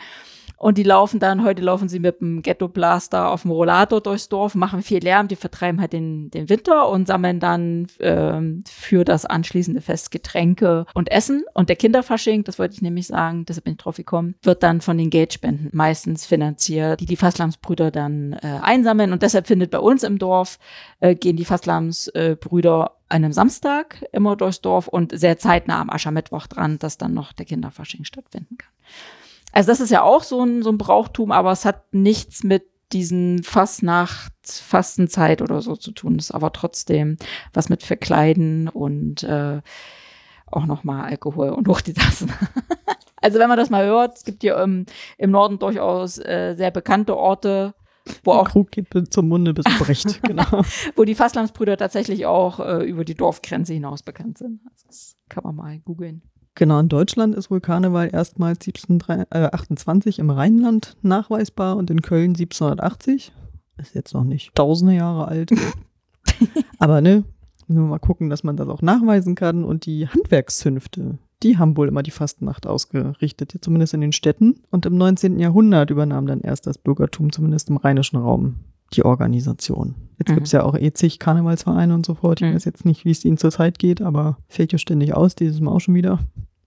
Und 0.63 0.77
die 0.77 0.83
laufen 0.83 1.19
dann, 1.19 1.44
heute 1.44 1.62
laufen 1.62 1.89
sie 1.89 2.00
mit 2.00 2.21
dem 2.21 2.42
Ghetto-Blaster 2.42 3.30
auf 3.30 3.42
dem 3.42 3.51
Rollator 3.51 4.00
durchs 4.00 4.30
Dorf, 4.30 4.56
machen 4.56 4.81
viel 4.81 5.04
Lärm, 5.04 5.27
die 5.27 5.36
vertreiben 5.36 5.81
halt 5.81 5.92
den, 5.92 6.31
den 6.31 6.48
Winter 6.48 6.88
und 6.88 7.06
sammeln 7.06 7.42
dann 7.42 7.88
ähm, 8.00 8.63
für 8.65 9.04
das 9.04 9.25
anschließende 9.25 9.81
Fest 9.81 10.10
Getränke 10.10 10.86
und 10.94 11.12
Essen. 11.12 11.44
Und 11.54 11.68
der 11.68 11.75
Kinderfasching, 11.75 12.45
das 12.45 12.60
wollte 12.60 12.75
ich 12.75 12.81
nämlich 12.81 13.07
sagen, 13.07 13.44
deshalb 13.44 13.65
bin 13.65 13.74
ich 13.74 13.80
drauf 13.80 13.98
gekommen, 13.98 14.36
wird 14.42 14.63
dann 14.63 14.80
von 14.80 14.98
den 14.98 15.10
Geldspenden 15.10 15.69
meistens 15.74 16.25
finanziert, 16.25 17.01
die 17.01 17.07
die 17.07 17.18
Fasslamsbrüder 17.18 17.92
dann 17.92 18.31
äh, 18.31 18.59
einsammeln. 18.62 19.12
Und 19.12 19.21
deshalb 19.21 19.48
findet 19.48 19.69
bei 19.69 19.80
uns 19.80 20.04
im 20.04 20.18
Dorf, 20.18 20.59
äh, 21.01 21.13
gehen 21.13 21.36
die 21.36 21.44
Fasslamsbrüder 21.44 22.92
an 23.09 23.25
einem 23.25 23.33
Samstag 23.33 24.06
immer 24.13 24.38
durchs 24.38 24.62
Dorf 24.62 24.88
und 24.88 25.12
sehr 25.13 25.38
zeitnah 25.38 25.81
am 25.81 25.89
Aschermittwoch 25.89 26.48
dran, 26.48 26.80
dass 26.80 26.98
dann 26.98 27.13
noch 27.13 27.33
der 27.33 27.48
Kinderfasching 27.48 28.06
stattfinden 28.06 28.57
kann. 28.57 28.71
Also 29.53 29.71
das 29.71 29.79
ist 29.79 29.91
ja 29.91 30.01
auch 30.01 30.23
so 30.23 30.44
ein, 30.44 30.63
so 30.63 30.71
ein 30.71 30.77
Brauchtum, 30.77 31.31
aber 31.31 31.51
es 31.51 31.63
hat 31.63 31.94
nichts 31.94 32.44
mit 32.44 32.63
diesen 32.91 33.44
Fastnacht, 33.44 34.33
Fastenzeit 34.45 35.41
oder 35.41 35.61
so 35.61 35.75
zu 35.75 35.91
tun. 35.91 36.17
Das 36.17 36.25
ist 36.25 36.31
aber 36.31 36.51
trotzdem 36.51 37.17
was 37.53 37.69
mit 37.69 37.83
Verkleiden 37.83 38.67
und 38.67 39.23
äh, 39.23 39.61
auch 40.47 40.65
nochmal 40.65 41.05
Alkohol 41.05 41.50
und 41.50 41.67
hoch 41.67 41.81
die 41.81 41.94
Tassen. 41.94 42.31
also 43.21 43.39
wenn 43.39 43.47
man 43.47 43.57
das 43.57 43.69
mal 43.69 43.85
hört, 43.85 44.17
es 44.17 44.23
gibt 44.23 44.41
hier 44.41 44.57
im, 44.57 44.85
im 45.17 45.31
Norden 45.31 45.59
durchaus 45.59 46.17
äh, 46.17 46.56
sehr 46.56 46.71
bekannte 46.71 47.15
Orte, 47.15 47.73
wo 48.23 48.33
auch 48.33 48.49
Krug 48.49 48.71
geht 48.71 48.88
zum 49.13 49.29
Munde 49.29 49.53
bis 49.53 49.65
bricht. 49.79 50.21
genau. 50.23 50.63
wo 50.95 51.06
die 51.06 51.15
Fastlandsbrüder 51.15 51.77
tatsächlich 51.77 52.25
auch 52.25 52.59
äh, 52.59 52.83
über 52.83 53.06
die 53.06 53.15
Dorfgrenze 53.15 53.73
hinaus 53.73 54.03
bekannt 54.03 54.38
sind. 54.38 54.61
Das 54.88 55.15
kann 55.29 55.44
man 55.44 55.56
mal 55.56 55.79
googeln. 55.79 56.21
Genau, 56.55 56.79
in 56.79 56.89
Deutschland 56.89 57.33
ist 57.33 57.50
wohl 57.50 57.61
Karneval 57.61 58.09
erstmals 58.13 58.59
1728 58.67 60.19
im 60.19 60.29
Rheinland 60.29 60.95
nachweisbar 61.01 61.77
und 61.77 61.89
in 61.89 62.01
Köln 62.01 62.31
1780. 62.31 63.31
Ist 63.77 63.95
jetzt 63.95 64.13
noch 64.13 64.23
nicht 64.23 64.53
tausende 64.53 64.94
Jahre 64.94 65.27
alt. 65.27 65.51
Aber 66.79 67.01
ne, 67.01 67.23
nur 67.67 67.88
mal 67.88 68.00
gucken, 68.00 68.29
dass 68.29 68.44
man 68.44 68.55
das 68.55 68.67
auch 68.67 68.83
nachweisen 68.83 69.33
kann. 69.33 69.63
Und 69.63 69.88
die 69.88 70.07
Handwerkszünfte, 70.07 71.17
die 71.41 71.57
haben 71.57 71.75
wohl 71.75 71.88
immer 71.88 72.03
die 72.03 72.11
Fastnacht 72.11 72.67
ausgerichtet, 72.67 73.57
zumindest 73.61 73.95
in 73.95 74.01
den 74.01 74.11
Städten. 74.11 74.61
Und 74.69 74.85
im 74.85 74.95
19. 74.95 75.39
Jahrhundert 75.39 75.89
übernahm 75.89 76.28
dann 76.28 76.42
erst 76.42 76.68
das 76.68 76.78
Bürgertum, 76.78 77.31
zumindest 77.31 77.69
im 77.69 77.78
rheinischen 77.78 78.18
Raum, 78.18 78.57
die 78.95 79.04
Organisation. 79.06 79.95
Jetzt 80.19 80.30
Mhm. 80.30 80.35
gibt's 80.35 80.52
ja 80.52 80.64
auch 80.64 80.76
eh 80.76 80.92
zig 80.94 81.19
Karnevalsvereine 81.19 81.94
und 81.94 82.06
so 82.06 82.16
fort. 82.16 82.42
Ich 82.42 82.47
Mhm. 82.47 82.56
weiß 82.56 82.66
jetzt 82.66 82.85
nicht, 82.85 83.06
wie 83.06 83.12
es 83.12 83.26
ihnen 83.26 83.38
zurzeit 83.38 83.80
geht, 83.80 84.02
aber 84.02 84.38
fällt 84.47 84.71
ja 84.71 84.78
ständig 84.78 85.14
aus, 85.16 85.35
dieses 85.35 85.59
Mal 85.59 85.71
auch 85.71 85.80
schon 85.80 85.95
wieder. 85.95 86.19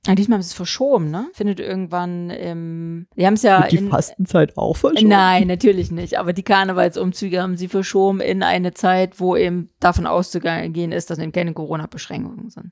Ja, 0.07 0.15
diesmal 0.15 0.37
haben 0.37 0.43
sie 0.43 0.51
es 0.51 0.55
verschoben, 0.55 1.11
ne? 1.11 1.27
Findet 1.33 1.59
irgendwann 1.59 2.31
im. 2.31 3.09
Die 3.17 3.27
haben 3.27 3.35
es 3.35 3.43
ja 3.43 3.63
Wird 3.63 3.73
die 3.73 3.77
in. 3.79 3.89
Fastenzeit 3.89 4.57
auch 4.57 4.77
verschoben? 4.77 5.09
Nein, 5.09 5.49
natürlich 5.49 5.91
nicht. 5.91 6.17
Aber 6.21 6.33
die 6.33 6.45
Karnevalsumzüge 6.45 7.43
haben 7.43 7.57
sie 7.57 7.67
verschoben 7.67 8.21
in 8.21 8.45
eine 8.45 8.73
Zeit, 8.73 9.19
wo 9.19 9.35
eben 9.35 9.71
davon 9.81 10.07
auszugehen 10.07 10.93
ist, 10.93 11.11
dass 11.11 11.19
eben 11.19 11.33
keine 11.33 11.55
Corona-Beschränkungen 11.55 12.51
sind. 12.51 12.71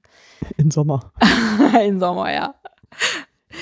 Im 0.59 0.71
Sommer. 0.71 1.13
Im 1.85 1.99
Sommer, 1.99 2.33
ja. 2.33 2.55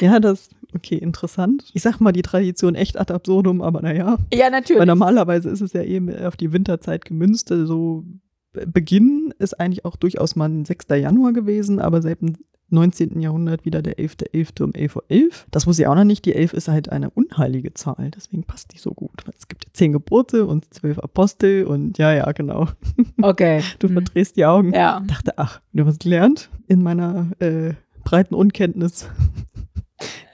Ja, 0.00 0.20
das, 0.20 0.50
okay, 0.74 0.96
interessant. 0.96 1.70
Ich 1.74 1.82
sag 1.82 2.00
mal 2.00 2.12
die 2.12 2.22
Tradition 2.22 2.74
echt 2.74 2.98
ad 2.98 3.12
absurdum, 3.12 3.62
aber 3.62 3.82
naja. 3.82 4.18
Ja, 4.32 4.44
Weil 4.44 4.50
natürlich. 4.50 4.86
normalerweise 4.86 5.48
ist 5.50 5.60
es 5.60 5.72
ja 5.72 5.82
eben 5.82 6.14
auf 6.24 6.36
die 6.36 6.52
Winterzeit 6.52 7.04
gemünzt. 7.04 7.50
Also 7.52 8.04
Be- 8.52 8.66
Beginn 8.66 9.32
ist 9.38 9.58
eigentlich 9.60 9.84
auch 9.84 9.96
durchaus 9.96 10.36
mal 10.36 10.48
ein 10.48 10.64
6. 10.64 10.86
Januar 10.90 11.32
gewesen, 11.32 11.78
aber 11.80 12.02
seit 12.02 12.20
dem 12.20 12.34
19. 12.68 13.20
Jahrhundert 13.20 13.66
wieder 13.66 13.82
der 13.82 13.98
11.11. 13.98 14.62
um 14.62 14.70
11.11 14.70 14.96
Uhr. 14.96 15.28
Das 15.50 15.66
wusste 15.66 15.82
ich 15.82 15.88
auch 15.88 15.94
noch 15.94 16.04
nicht. 16.04 16.24
Die 16.24 16.34
11 16.34 16.54
ist 16.54 16.68
halt 16.68 16.88
eine 16.90 17.10
unheilige 17.10 17.74
Zahl, 17.74 18.10
deswegen 18.16 18.44
passt 18.44 18.72
die 18.72 18.78
so 18.78 18.92
gut. 18.92 19.26
Weil 19.26 19.34
Es 19.38 19.46
gibt 19.46 19.66
ja 19.66 19.70
zehn 19.74 19.92
Gebote 19.92 20.46
und 20.46 20.72
zwölf 20.72 20.98
Apostel 20.98 21.64
und 21.64 21.98
ja, 21.98 22.14
ja, 22.14 22.32
genau. 22.32 22.68
Okay. 23.20 23.62
Du 23.78 23.88
Hm. 23.88 23.94
verdrehst 23.94 24.36
die 24.38 24.46
Augen. 24.46 24.72
Ja. 24.72 25.00
dachte, 25.06 25.36
ach, 25.36 25.60
du 25.74 25.84
hast 25.84 26.00
gelernt 26.00 26.48
in 26.66 26.82
meiner 26.82 27.30
äh, 27.40 27.74
breiten 28.04 28.34
Unkenntnis. 28.34 29.06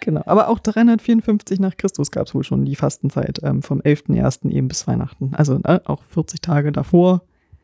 Genau, 0.09 0.23
aber 0.27 0.49
auch 0.49 0.59
354 0.59 1.61
nach 1.61 1.77
Christus 1.77 2.11
gab 2.11 2.27
es 2.27 2.35
wohl 2.35 2.45
schon 2.45 2.65
die 2.65 2.77
Fastenzeit 2.77 3.41
ähm, 3.43 3.63
vom 3.63 3.81
11.01. 3.81 4.49
eben 4.51 4.69
bis 4.69 4.87
Weihnachten. 4.87 5.35
Also 5.35 5.61
äh, 5.65 5.81
auch 5.85 6.03
40 6.03 6.41
Tage 6.41 6.73
davor 6.73 7.23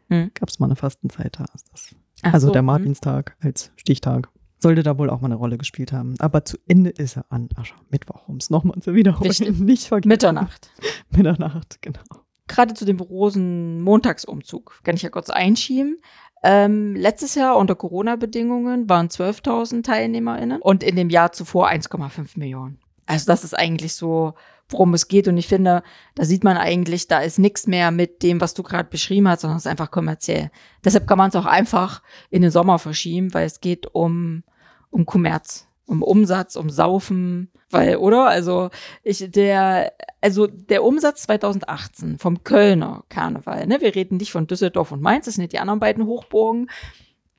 Hm. 0.09 0.31
gab 0.35 0.49
es 0.49 0.59
mal 0.59 0.67
eine 0.67 0.77
Fastenzeit. 0.77 1.39
Da 1.39 1.45
ist 1.55 1.67
das. 1.73 1.95
Ach 2.23 2.35
Also 2.35 2.49
so, 2.49 2.53
der 2.53 2.61
hm. 2.61 2.67
Martinstag 2.67 3.37
als 3.41 3.73
Stichtag. 3.77 4.29
Sollte 4.59 4.83
da 4.83 4.99
wohl 4.99 5.11
auch 5.11 5.21
mal 5.21 5.29
eine 5.29 5.35
Rolle 5.35 5.59
gespielt 5.59 5.93
haben. 5.93 6.15
Aber 6.19 6.45
zu 6.45 6.57
Ende 6.67 6.91
ist 6.91 7.17
er 7.17 7.27
an 7.29 7.49
Aschermittwoch, 7.55 8.29
um 8.29 8.37
es 8.37 8.51
nochmal 8.51 8.81
zu 8.81 8.95
wiederholen. 8.95 9.31
Wichtig. 9.31 9.59
Nicht 9.59 9.87
vergessen. 9.87 10.09
Mitternacht. 10.09 10.71
Mitternacht, 11.11 11.83
genau. 11.83 12.01
Gerade 12.47 12.75
zu 12.75 12.85
dem 12.85 13.01
Rosenmontagsumzug 13.01 14.81
kann 14.85 14.97
ich 14.97 15.03
ja 15.03 15.09
kurz 15.09 15.31
einschieben. 15.31 15.99
Ähm, 16.47 16.95
letztes 16.95 17.35
Jahr 17.37 17.57
unter 17.57 17.75
Corona-Bedingungen 17.75 18.87
waren 18.87 19.09
12.000 19.09 19.83
TeilnehmerInnen 19.83 20.61
und 20.61 20.83
in 20.83 20.95
dem 20.95 21.09
Jahr 21.09 21.33
zuvor 21.33 21.71
1,5 21.71 22.39
Millionen. 22.39 22.79
Also 23.07 23.25
das 23.25 23.45
ist 23.45 23.55
eigentlich 23.59 23.95
so, 23.95 24.35
worum 24.69 24.93
es 24.93 25.09
geht. 25.09 25.27
Und 25.27 25.39
ich 25.39 25.49
finde, 25.49 25.83
da 26.15 26.25
sieht 26.27 26.45
man 26.45 26.59
eigentlich, 26.59 27.09
da 27.09 27.21
ist 27.21 27.39
nichts 27.39 27.67
mehr 27.67 27.91
mit 27.91 28.23
dem, 28.23 28.43
was 28.43 28.53
du 28.53 28.63
gerade 28.63 28.91
beschrieben 28.91 29.27
hast, 29.27 29.41
sondern 29.41 29.57
es 29.57 29.65
ist 29.65 29.71
einfach 29.71 29.91
kommerziell. 29.91 30.51
Deshalb 30.85 31.07
kann 31.07 31.17
man 31.17 31.31
es 31.31 31.37
auch 31.37 31.47
einfach 31.47 32.03
in 32.29 32.43
den 32.43 32.51
Sommer 32.51 32.79
verschieben, 32.79 33.33
weil 33.33 33.47
es 33.47 33.61
geht 33.61 33.87
um, 33.95 34.43
um 34.91 35.07
Kommerz 35.07 35.67
um 35.87 36.03
Umsatz, 36.03 36.57
um 36.57 36.71
Saufen, 36.71 37.51
weil, 37.71 37.97
oder? 37.97 38.27
Also 38.27 38.71
ich, 39.03 39.31
der, 39.31 39.93
also 40.21 40.47
der 40.47 40.85
Umsatz 40.85 41.23
2018 41.23 42.19
vom 42.19 42.45
Kölner 42.45 43.05
Karneval, 43.09 43.67
ne? 43.67 43.81
Wir 43.81 43.95
reden 43.95 44.17
nicht 44.17 44.33
von 44.33 44.47
Düsseldorf 44.47 44.93
und 44.93 45.03
Mainz, 45.03 45.27
das 45.27 45.35
sind 45.35 45.53
die 45.53 45.59
anderen 45.59 45.81
beiden 45.81 46.07
Hochburgen. 46.07 46.71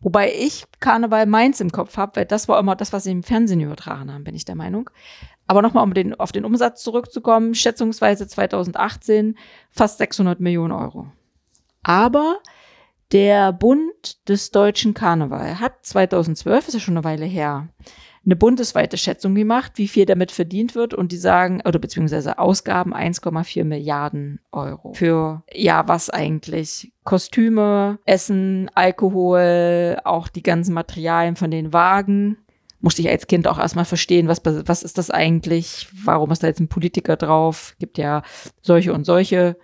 Wobei 0.01 0.31
ich 0.31 0.65
Karneval 0.79 1.25
Mainz 1.25 1.61
im 1.61 1.71
Kopf 1.71 1.97
habe, 1.97 2.17
weil 2.17 2.25
das 2.25 2.47
war 2.47 2.59
immer 2.59 2.75
das, 2.75 2.93
was 2.93 3.05
sie 3.05 3.11
im 3.11 3.23
Fernsehen 3.23 3.61
übertragen 3.61 4.13
haben, 4.13 4.23
bin 4.23 4.35
ich 4.35 4.45
der 4.45 4.55
Meinung. 4.55 4.89
Aber 5.47 5.61
nochmal, 5.61 5.83
um 5.83 5.93
den, 5.93 6.13
auf 6.13 6.31
den 6.31 6.45
Umsatz 6.45 6.83
zurückzukommen, 6.83 7.55
schätzungsweise 7.55 8.27
2018 8.27 9.37
fast 9.71 9.97
600 9.97 10.39
Millionen 10.39 10.73
Euro. 10.73 11.07
Aber 11.81 12.39
der 13.11 13.53
Bund 13.53 14.27
des 14.27 14.51
Deutschen 14.51 14.93
Karneval 14.93 15.59
hat 15.59 15.85
2012, 15.85 16.67
ist 16.67 16.73
ja 16.73 16.79
schon 16.79 16.97
eine 16.97 17.03
Weile 17.03 17.25
her, 17.25 17.69
eine 18.25 18.35
bundesweite 18.35 18.97
Schätzung 18.97 19.35
gemacht, 19.35 19.73
wie 19.75 19.87
viel 19.87 20.05
damit 20.05 20.31
verdient 20.31 20.75
wird 20.75 20.93
und 20.93 21.11
die 21.11 21.17
sagen, 21.17 21.61
oder 21.65 21.79
beziehungsweise 21.79 22.39
Ausgaben 22.39 22.93
1,4 22.93 23.63
Milliarden 23.63 24.39
Euro 24.51 24.93
für, 24.93 25.43
ja, 25.53 25.87
was 25.87 26.09
eigentlich? 26.09 26.91
Kostüme, 27.03 27.99
Essen, 28.05 28.69
Alkohol, 28.73 29.97
auch 30.03 30.27
die 30.27 30.43
ganzen 30.43 30.73
Materialien 30.73 31.35
von 31.35 31.51
den 31.51 31.71
Wagen. 31.71 32.37
Musste 32.81 33.01
ich 33.01 33.09
als 33.09 33.27
Kind 33.27 33.47
auch 33.47 33.59
erstmal 33.59 33.85
verstehen, 33.85 34.27
was, 34.27 34.41
was 34.43 34.83
ist 34.83 34.97
das 34.97 35.11
eigentlich? 35.11 35.87
Warum 36.03 36.31
ist 36.31 36.43
da 36.43 36.47
jetzt 36.47 36.59
ein 36.59 36.67
Politiker 36.67 37.15
drauf? 37.15 37.75
Gibt 37.79 37.97
ja 37.97 38.23
solche 38.61 38.93
und 38.93 39.05
solche 39.05 39.57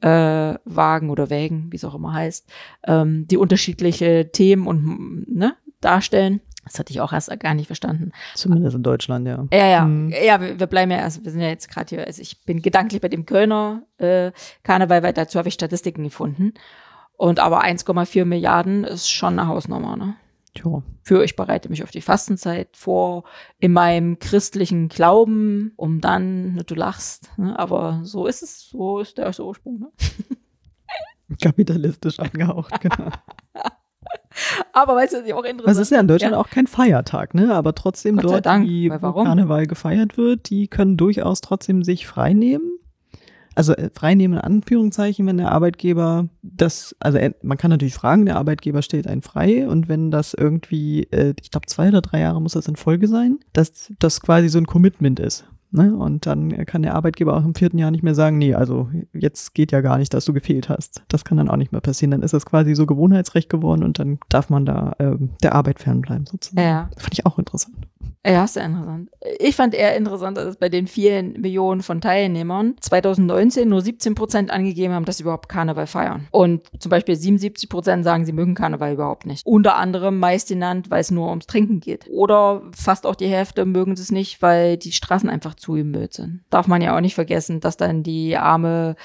äh, 0.00 0.54
Wagen 0.64 1.10
oder 1.10 1.30
Wägen, 1.30 1.68
wie 1.70 1.76
es 1.76 1.84
auch 1.84 1.94
immer 1.94 2.12
heißt, 2.12 2.48
ähm, 2.86 3.26
die 3.28 3.36
unterschiedliche 3.36 4.30
Themen 4.32 4.66
und 4.66 5.26
ne, 5.28 5.56
darstellen. 5.80 6.40
Das 6.68 6.78
hatte 6.78 6.92
ich 6.92 7.00
auch 7.00 7.12
erst 7.12 7.30
gar 7.40 7.54
nicht 7.54 7.66
verstanden. 7.66 8.12
Zumindest 8.34 8.76
in 8.76 8.82
Deutschland, 8.82 9.26
ja. 9.26 9.46
Ja, 9.52 9.66
ja. 9.66 9.84
Mhm. 9.84 10.10
Ja, 10.10 10.40
wir, 10.40 10.60
wir, 10.60 10.66
bleiben 10.66 10.90
ja, 10.90 10.98
also 10.98 11.24
wir 11.24 11.30
sind 11.30 11.40
ja 11.40 11.48
jetzt 11.48 11.70
gerade 11.70 11.88
hier, 11.88 12.06
also 12.06 12.20
ich 12.22 12.44
bin 12.44 12.62
gedanklich 12.62 13.00
bei 13.00 13.08
dem 13.08 13.26
Kölner 13.26 13.82
äh, 13.98 14.32
Karneval, 14.62 15.02
weil 15.02 15.12
dazu 15.12 15.38
habe 15.38 15.48
ich 15.48 15.54
Statistiken 15.54 16.04
gefunden. 16.04 16.54
Und 17.16 17.40
aber 17.40 17.64
1,4 17.64 18.24
Milliarden 18.24 18.84
ist 18.84 19.08
schon 19.10 19.38
eine 19.38 19.48
Hausnummer, 19.48 19.96
ne? 19.96 20.14
Tja. 20.54 20.82
Für 21.02 21.24
ich 21.24 21.36
bereite 21.36 21.68
mich 21.68 21.82
auf 21.82 21.90
die 21.90 22.00
Fastenzeit 22.00 22.76
vor, 22.76 23.24
in 23.58 23.72
meinem 23.72 24.18
christlichen 24.18 24.88
Glauben, 24.88 25.72
um 25.76 26.00
dann, 26.00 26.54
ne, 26.54 26.64
du 26.64 26.74
lachst, 26.74 27.30
ne? 27.38 27.58
aber 27.58 28.00
so 28.02 28.26
ist 28.26 28.42
es, 28.42 28.68
so 28.68 29.00
ist 29.00 29.18
der 29.18 29.32
Ursprung, 29.38 29.80
ne? 29.80 29.90
Kapitalistisch 31.42 32.18
angehaucht, 32.18 32.80
genau. 32.80 33.10
Aber 34.72 34.96
weißt 34.96 35.14
du, 35.14 35.18
was 35.18 35.26
ich 35.26 35.34
auch 35.34 35.44
interessant 35.44 35.68
Das 35.68 35.78
ist 35.78 35.90
ja 35.90 36.00
in 36.00 36.08
Deutschland 36.08 36.32
ja. 36.32 36.40
auch 36.40 36.50
kein 36.50 36.66
Feiertag, 36.66 37.34
ne? 37.34 37.54
Aber 37.54 37.74
trotzdem 37.74 38.16
Gott 38.16 38.24
dort, 38.24 38.46
Dank. 38.46 38.66
die, 38.66 38.90
wo 38.90 39.24
Karneval 39.24 39.66
gefeiert 39.66 40.16
wird, 40.16 40.50
die 40.50 40.68
können 40.68 40.96
durchaus 40.96 41.40
trotzdem 41.40 41.82
sich 41.82 42.06
frei 42.06 42.32
nehmen. 42.32 42.78
Also 43.58 43.72
äh, 43.72 43.90
frei 43.92 44.14
nehmen 44.14 44.34
in 44.34 44.40
Anführungszeichen, 44.40 45.26
wenn 45.26 45.38
der 45.38 45.50
Arbeitgeber 45.50 46.28
das, 46.42 46.94
also 47.00 47.18
äh, 47.18 47.32
man 47.42 47.58
kann 47.58 47.72
natürlich 47.72 47.94
fragen, 47.94 48.24
der 48.24 48.36
Arbeitgeber 48.36 48.82
steht 48.82 49.08
einen 49.08 49.22
frei 49.22 49.66
und 49.66 49.88
wenn 49.88 50.12
das 50.12 50.32
irgendwie, 50.32 51.08
äh, 51.10 51.34
ich 51.42 51.50
glaube 51.50 51.66
zwei 51.66 51.88
oder 51.88 52.00
drei 52.00 52.20
Jahre 52.20 52.40
muss 52.40 52.52
das 52.52 52.68
in 52.68 52.76
Folge 52.76 53.08
sein, 53.08 53.40
dass 53.52 53.92
das 53.98 54.20
quasi 54.20 54.48
so 54.48 54.58
ein 54.58 54.66
Commitment 54.66 55.18
ist. 55.18 55.44
Ne? 55.70 55.94
Und 55.94 56.26
dann 56.26 56.64
kann 56.66 56.82
der 56.82 56.94
Arbeitgeber 56.94 57.36
auch 57.36 57.44
im 57.44 57.54
vierten 57.54 57.78
Jahr 57.78 57.90
nicht 57.90 58.02
mehr 58.02 58.14
sagen, 58.14 58.38
nee, 58.38 58.54
also 58.54 58.88
jetzt 59.12 59.54
geht 59.54 59.70
ja 59.72 59.80
gar 59.80 59.98
nicht, 59.98 60.14
dass 60.14 60.24
du 60.24 60.32
gefehlt 60.32 60.68
hast. 60.68 61.02
Das 61.08 61.24
kann 61.24 61.36
dann 61.36 61.50
auch 61.50 61.56
nicht 61.56 61.72
mehr 61.72 61.80
passieren. 61.80 62.10
Dann 62.12 62.22
ist 62.22 62.32
das 62.32 62.46
quasi 62.46 62.74
so 62.74 62.86
Gewohnheitsrecht 62.86 63.50
geworden 63.50 63.82
und 63.82 63.98
dann 63.98 64.18
darf 64.28 64.48
man 64.48 64.64
da 64.64 64.94
ähm, 64.98 65.30
der 65.42 65.54
Arbeit 65.54 65.80
fernbleiben 65.80 66.26
sozusagen. 66.26 66.66
Ja. 66.66 66.88
Das 66.94 67.02
fand 67.02 67.14
ich 67.14 67.26
auch 67.26 67.38
interessant. 67.38 67.76
Ja, 68.26 68.46
sehr 68.46 68.64
interessant. 68.64 69.10
Ich 69.38 69.56
fand 69.56 69.74
eher 69.74 69.96
interessant, 69.96 70.36
dass 70.36 70.56
bei 70.56 70.68
den 70.68 70.86
vielen 70.86 71.40
Millionen 71.40 71.82
von 71.82 72.00
Teilnehmern 72.00 72.74
2019 72.80 73.68
nur 73.68 73.80
17 73.80 74.14
Prozent 74.14 74.50
angegeben 74.50 74.92
haben, 74.92 75.04
dass 75.04 75.18
sie 75.18 75.22
überhaupt 75.22 75.48
Karneval 75.48 75.86
feiern. 75.86 76.26
Und 76.30 76.62
zum 76.78 76.90
Beispiel 76.90 77.16
77 77.16 77.68
Prozent 77.68 78.04
sagen, 78.04 78.26
sie 78.26 78.32
mögen 78.32 78.54
Karneval 78.54 78.92
überhaupt 78.92 79.24
nicht. 79.24 79.46
Unter 79.46 79.76
anderem 79.76 80.18
meist 80.18 80.48
genannt, 80.48 80.90
weil 80.90 81.00
es 81.00 81.10
nur 81.10 81.28
ums 81.30 81.46
Trinken 81.46 81.80
geht. 81.80 82.06
Oder 82.10 82.62
fast 82.74 83.06
auch 83.06 83.14
die 83.14 83.28
Hälfte 83.28 83.64
mögen 83.64 83.92
es 83.92 84.10
nicht, 84.10 84.42
weil 84.42 84.76
die 84.76 84.92
Straßen 84.92 85.30
einfach 85.30 85.54
zugemüllt 85.60 86.14
sind. 86.14 86.42
Darf 86.50 86.66
man 86.66 86.82
ja 86.82 86.96
auch 86.96 87.00
nicht 87.00 87.14
vergessen, 87.14 87.60
dass 87.60 87.76
dann 87.76 88.02
die 88.02 88.36
arme 88.36 88.96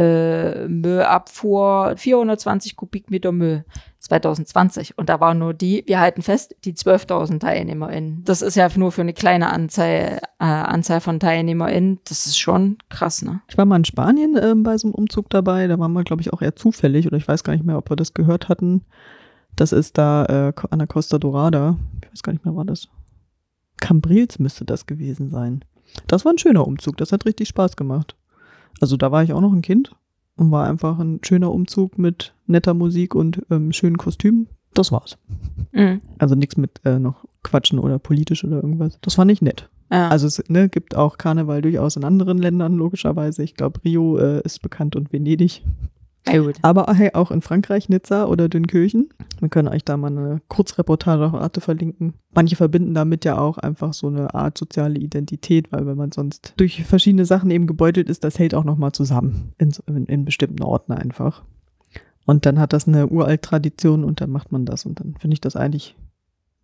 äh, 0.00 0.66
Müllabfuhr 0.68 1.94
420 1.96 2.76
Kubikmeter 2.76 3.32
Müll 3.32 3.64
2020. 3.98 4.96
Und 4.96 5.08
da 5.08 5.20
waren 5.20 5.38
nur 5.38 5.52
die, 5.52 5.84
wir 5.86 6.00
halten 6.00 6.22
fest, 6.22 6.56
die 6.64 6.72
12.000 6.72 7.40
TeilnehmerInnen. 7.40 8.24
Das 8.24 8.40
ist 8.40 8.54
ja 8.54 8.68
nur 8.76 8.92
für 8.92 9.02
eine 9.02 9.12
kleine 9.12 9.52
Anzahl, 9.52 10.20
äh, 10.38 10.44
Anzahl 10.44 11.00
von 11.00 11.20
TeilnehmerInnen. 11.20 12.00
Das 12.08 12.26
ist 12.26 12.38
schon 12.38 12.78
krass, 12.88 13.22
ne? 13.22 13.42
Ich 13.48 13.58
war 13.58 13.66
mal 13.66 13.76
in 13.76 13.84
Spanien 13.84 14.36
äh, 14.36 14.54
bei 14.56 14.78
so 14.78 14.88
einem 14.88 14.94
Umzug 14.94 15.28
dabei. 15.28 15.66
Da 15.66 15.78
waren 15.78 15.92
wir, 15.92 16.04
glaube 16.04 16.22
ich, 16.22 16.32
auch 16.32 16.40
eher 16.40 16.56
zufällig 16.56 17.06
oder 17.06 17.18
ich 17.18 17.28
weiß 17.28 17.44
gar 17.44 17.52
nicht 17.52 17.66
mehr, 17.66 17.76
ob 17.76 17.90
wir 17.90 17.96
das 17.96 18.14
gehört 18.14 18.48
hatten. 18.48 18.84
Das 19.56 19.72
ist 19.72 19.98
da 19.98 20.24
äh, 20.24 20.52
an 20.70 20.78
der 20.78 20.88
Costa 20.88 21.18
Dorada. 21.18 21.76
Ich 22.02 22.10
weiß 22.10 22.22
gar 22.22 22.32
nicht 22.32 22.44
mehr, 22.44 22.56
war 22.56 22.64
das. 22.64 22.88
Cambrils 23.80 24.38
müsste 24.38 24.64
das 24.64 24.86
gewesen 24.86 25.28
sein. 25.28 25.64
Das 26.06 26.24
war 26.24 26.32
ein 26.32 26.38
schöner 26.38 26.66
Umzug. 26.66 26.96
Das 26.96 27.12
hat 27.12 27.26
richtig 27.26 27.48
Spaß 27.48 27.76
gemacht. 27.76 28.16
Also 28.80 28.96
da 28.96 29.12
war 29.12 29.22
ich 29.22 29.32
auch 29.32 29.40
noch 29.40 29.52
ein 29.52 29.62
Kind 29.62 29.92
und 30.36 30.50
war 30.50 30.66
einfach 30.66 30.98
ein 30.98 31.20
schöner 31.22 31.52
Umzug 31.52 31.98
mit 31.98 32.34
netter 32.46 32.74
Musik 32.74 33.14
und 33.14 33.42
ähm, 33.50 33.72
schönen 33.72 33.98
Kostümen. 33.98 34.48
Das 34.74 34.92
war's. 34.92 35.18
Mhm. 35.72 36.00
Also 36.18 36.34
nichts 36.34 36.56
mit 36.56 36.80
äh, 36.84 36.98
noch 36.98 37.24
Quatschen 37.42 37.78
oder 37.78 37.98
politisch 37.98 38.44
oder 38.44 38.56
irgendwas. 38.56 38.98
Das 39.02 39.14
fand 39.14 39.30
ich 39.30 39.42
nett. 39.42 39.68
Ja. 39.90 40.08
Also 40.08 40.26
es 40.26 40.42
ne, 40.48 40.68
gibt 40.68 40.94
auch 40.94 41.18
Karneval 41.18 41.62
durchaus 41.62 41.96
in 41.96 42.04
anderen 42.04 42.38
Ländern, 42.38 42.74
logischerweise. 42.74 43.42
Ich 43.42 43.54
glaube, 43.54 43.80
Rio 43.84 44.18
äh, 44.18 44.40
ist 44.42 44.62
bekannt 44.62 44.94
und 44.94 45.12
Venedig. 45.12 45.62
Gut. 46.26 46.56
Aber 46.62 46.92
hey, 46.92 47.10
auch 47.14 47.30
in 47.30 47.40
Frankreich, 47.40 47.88
Nizza 47.88 48.26
oder 48.26 48.48
Dünkirchen. 48.48 49.08
Wir 49.38 49.48
können 49.48 49.68
euch 49.68 49.84
da 49.84 49.96
mal 49.96 50.08
eine 50.08 50.40
Kurzreportage 50.48 51.24
auf 51.26 51.34
Arte 51.34 51.60
verlinken. 51.60 52.14
Manche 52.34 52.56
verbinden 52.56 52.94
damit 52.94 53.24
ja 53.24 53.38
auch 53.38 53.58
einfach 53.58 53.94
so 53.94 54.08
eine 54.08 54.34
Art 54.34 54.58
soziale 54.58 54.98
Identität, 54.98 55.72
weil 55.72 55.86
wenn 55.86 55.96
man 55.96 56.12
sonst 56.12 56.54
durch 56.56 56.84
verschiedene 56.84 57.24
Sachen 57.24 57.50
eben 57.50 57.66
gebeutelt 57.66 58.08
ist, 58.08 58.22
das 58.22 58.38
hält 58.38 58.54
auch 58.54 58.64
nochmal 58.64 58.92
zusammen 58.92 59.52
in, 59.58 59.72
in, 59.86 60.06
in 60.06 60.24
bestimmten 60.24 60.62
Orten 60.62 60.92
einfach. 60.92 61.42
Und 62.26 62.46
dann 62.46 62.58
hat 62.58 62.72
das 62.72 62.86
eine 62.86 63.08
uralt 63.08 63.42
Tradition 63.42 64.04
und 64.04 64.20
dann 64.20 64.30
macht 64.30 64.52
man 64.52 64.66
das. 64.66 64.86
Und 64.86 65.00
dann 65.00 65.14
finde 65.18 65.34
ich 65.34 65.40
das 65.40 65.56
eigentlich 65.56 65.96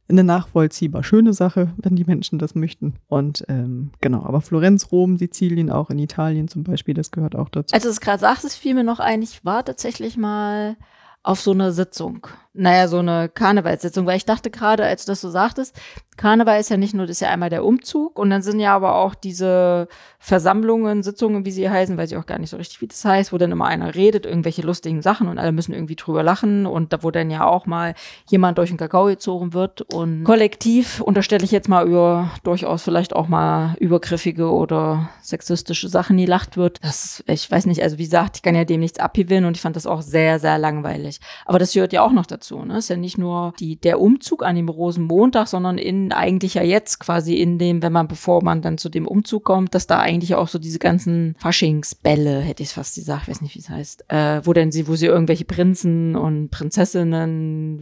eine 0.09 0.25
nachvollziehbar 0.25 1.03
schöne 1.03 1.33
Sache, 1.33 1.73
wenn 1.77 1.97
die 1.97 2.05
Menschen 2.05 2.39
das 2.39 2.55
möchten. 2.55 2.95
Und 3.09 3.45
ähm, 3.49 3.91
genau, 4.01 4.25
aber 4.25 4.41
Florenz, 4.41 4.93
Rom, 4.93 5.17
Sizilien, 5.17 5.71
auch 5.71 5.91
in 5.91 5.99
Italien 5.99 6.49
zum 6.49 6.65
Beispiel, 6.65 6.95
das 6.95 7.11
gehört 7.11 7.35
auch 7.35 7.49
dazu. 7.49 7.75
Als 7.75 7.83
du 7.83 7.91
es 7.91 8.01
gerade 8.01 8.21
sagst, 8.21 8.45
es 8.45 8.55
fiel 8.55 8.75
mir 8.75 8.85
noch 8.85 9.01
ein, 9.01 9.23
ich 9.23 9.45
war 9.45 9.65
tatsächlich 9.65 10.17
mal 10.17 10.77
auf 11.23 11.41
so 11.41 11.51
einer 11.51 11.73
Sitzung. 11.73 12.29
Naja, 12.53 12.87
so 12.87 12.99
eine 12.99 13.29
Karnevalssitzung, 13.29 14.07
weil 14.07 14.17
ich 14.17 14.25
dachte 14.25 14.51
gerade, 14.51 14.85
als 14.85 15.05
du 15.05 15.13
das 15.13 15.21
so 15.21 15.29
sagtest, 15.29 15.77
Karneval 16.17 16.61
ist 16.61 16.71
ja 16.71 16.77
nicht 16.77 16.95
nur, 16.95 17.07
das 17.07 17.17
ist 17.17 17.21
ja 17.21 17.29
einmal 17.29 17.51
der 17.51 17.65
Umzug 17.65 18.19
und 18.19 18.31
dann 18.31 18.43
sind 18.43 18.61
ja 18.61 18.75
aber 18.75 18.97
auch 18.97 19.15
diese 19.15 19.89
Versammlungen, 20.19 21.03
Sitzungen, 21.03 21.45
wie 21.45 21.51
sie 21.51 21.69
heißen, 21.69 21.97
weiß 21.97 22.11
ich 22.11 22.17
auch 22.17 22.27
gar 22.27 22.39
nicht 22.39 22.51
so 22.51 22.57
richtig, 22.57 22.81
wie 22.81 22.89
das 22.89 23.05
heißt, 23.05 23.33
wo 23.33 23.39
dann 23.39 23.53
immer 23.53 23.67
einer 23.67 23.95
redet, 23.95 24.27
irgendwelche 24.27 24.63
lustigen 24.63 25.03
Sachen 25.03 25.29
und 25.29 25.39
alle 25.39 25.53
müssen 25.53 25.73
irgendwie 25.73 25.97
drüber 25.97 26.23
lachen 26.23 26.67
und 26.67 26.93
da 26.93 27.03
wo 27.03 27.11
dann 27.11 27.31
ja 27.31 27.47
auch 27.47 27.67
mal 27.67 27.95
jemand 28.29 28.59
durch 28.59 28.71
den 28.71 28.79
Kakao 28.79 29.07
gezogen 29.07 29.53
wird 29.53 29.83
und 29.95 30.25
kollektiv 30.25 31.01
unterstelle 31.01 31.45
ich 31.45 31.51
jetzt 31.51 31.69
mal 31.69 31.87
über 31.87 32.31
durchaus 32.43 32.83
vielleicht 32.83 33.15
auch 33.15 33.29
mal 33.29 33.77
übergriffige 33.79 34.51
oder 34.51 35.11
sexistische 35.23 35.89
Sachen 35.89 36.17
gelacht 36.17 36.57
wird. 36.57 36.83
Das, 36.83 37.23
ich 37.27 37.51
weiß 37.51 37.67
nicht, 37.67 37.83
also 37.83 37.99
wie 37.99 38.05
gesagt, 38.05 38.37
ich 38.37 38.43
kann 38.43 38.55
ja 38.55 38.65
dem 38.65 38.81
nichts 38.81 38.99
abgewinnen 38.99 39.45
und 39.45 39.57
ich 39.57 39.61
fand 39.61 39.77
das 39.77 39.87
auch 39.87 40.03
sehr, 40.03 40.39
sehr 40.39 40.59
langweilig. 40.59 41.21
Aber 41.45 41.59
das 41.59 41.73
gehört 41.73 41.93
ja 41.93 42.03
auch 42.03 42.13
noch 42.13 42.27
dazu, 42.27 42.65
ne? 42.65 42.79
Ist 42.79 42.89
ja 42.89 42.97
nicht 42.97 43.19
nur 43.19 43.53
die, 43.59 43.77
der 43.77 44.01
Umzug 44.01 44.45
an 44.45 44.57
dem 44.57 44.69
Rosenmontag, 44.69 45.49
sondern 45.49 45.79
in 45.79 46.06
eigentlich 46.13 46.55
ja 46.55 46.63
jetzt 46.63 46.99
quasi 47.01 47.35
in 47.35 47.59
dem, 47.59 47.83
wenn 47.83 47.93
man, 47.93 48.09
bevor 48.09 48.43
man 48.43 48.63
dann 48.63 48.79
zu 48.79 48.89
dem 48.89 49.07
Umzug 49.07 49.45
kommt, 49.45 49.75
dass 49.75 49.87
da 49.87 50.01
eigentlich 50.01 50.35
auch 50.35 50.49
so 50.49 50.59
diese 50.59 50.79
ganzen 50.79 51.37
Faschingsbälle, 51.39 52.41
hätte 52.41 52.63
ich 52.63 52.71
fast 52.71 52.95
gesagt, 52.97 53.29
weiß 53.29 53.41
nicht, 53.41 53.55
wie 53.55 53.61
es 53.61 53.69
heißt, 53.69 54.05
äh, 54.09 54.41
wo 54.45 54.53
denn 54.53 54.73
sie, 54.73 54.89
wo 54.89 54.97
sie 54.97 55.07
irgendwelche 55.07 55.45
Prinzen 55.45 56.17
und 56.17 56.51
Prinzessinnen 56.51 57.81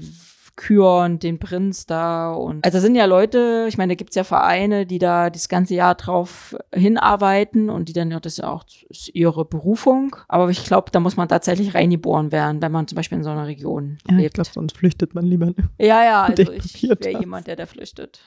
küren 0.57 1.19
den 1.19 1.39
Prinz 1.39 1.87
da. 1.87 2.33
Und 2.33 2.65
also 2.65 2.79
sind 2.81 2.95
ja 2.95 3.05
Leute, 3.07 3.67
ich 3.69 3.77
meine, 3.77 3.93
da 3.93 3.97
gibt's 3.97 4.15
ja 4.17 4.25
Vereine, 4.25 4.87
die 4.87 4.99
da 4.99 5.31
das 5.31 5.49
ganze 5.49 5.75
Jahr 5.75 5.95
drauf 5.95 6.57
hinarbeiten 6.73 7.71
und 7.71 7.89
die 7.89 7.93
dann, 7.93 8.11
ja, 8.11 8.21
das 8.21 8.35
ist 8.35 8.39
ja 8.39 8.51
auch 8.51 8.65
ist 8.89 9.15
ihre 9.15 9.45
Berufung. 9.45 10.17
Aber 10.29 10.49
ich 10.51 10.65
glaube, 10.65 10.91
da 10.91 11.01
muss 11.01 11.17
man 11.17 11.29
tatsächlich 11.29 11.75
reingeboren 11.75 12.33
werden, 12.33 12.63
wenn 12.63 12.73
man 12.73 12.87
zum 12.87 12.97
Beispiel 12.97 13.19
in 13.19 13.25
so 13.25 13.31
einer 13.31 13.47
Region 13.47 13.99
Ja, 14.09 14.17
ich 14.17 14.23
lebt. 14.23 14.35
glaube, 14.35 14.51
sonst 14.53 14.77
flüchtet 14.77 15.15
man 15.15 15.25
lieber. 15.25 15.53
ja, 15.79 16.05
ja, 16.05 16.23
also 16.25 16.53
ich 16.53 16.83
wäre 16.83 17.19
jemand, 17.21 17.47
der 17.47 17.57
da 17.57 17.67
flüchtet. 17.67 18.21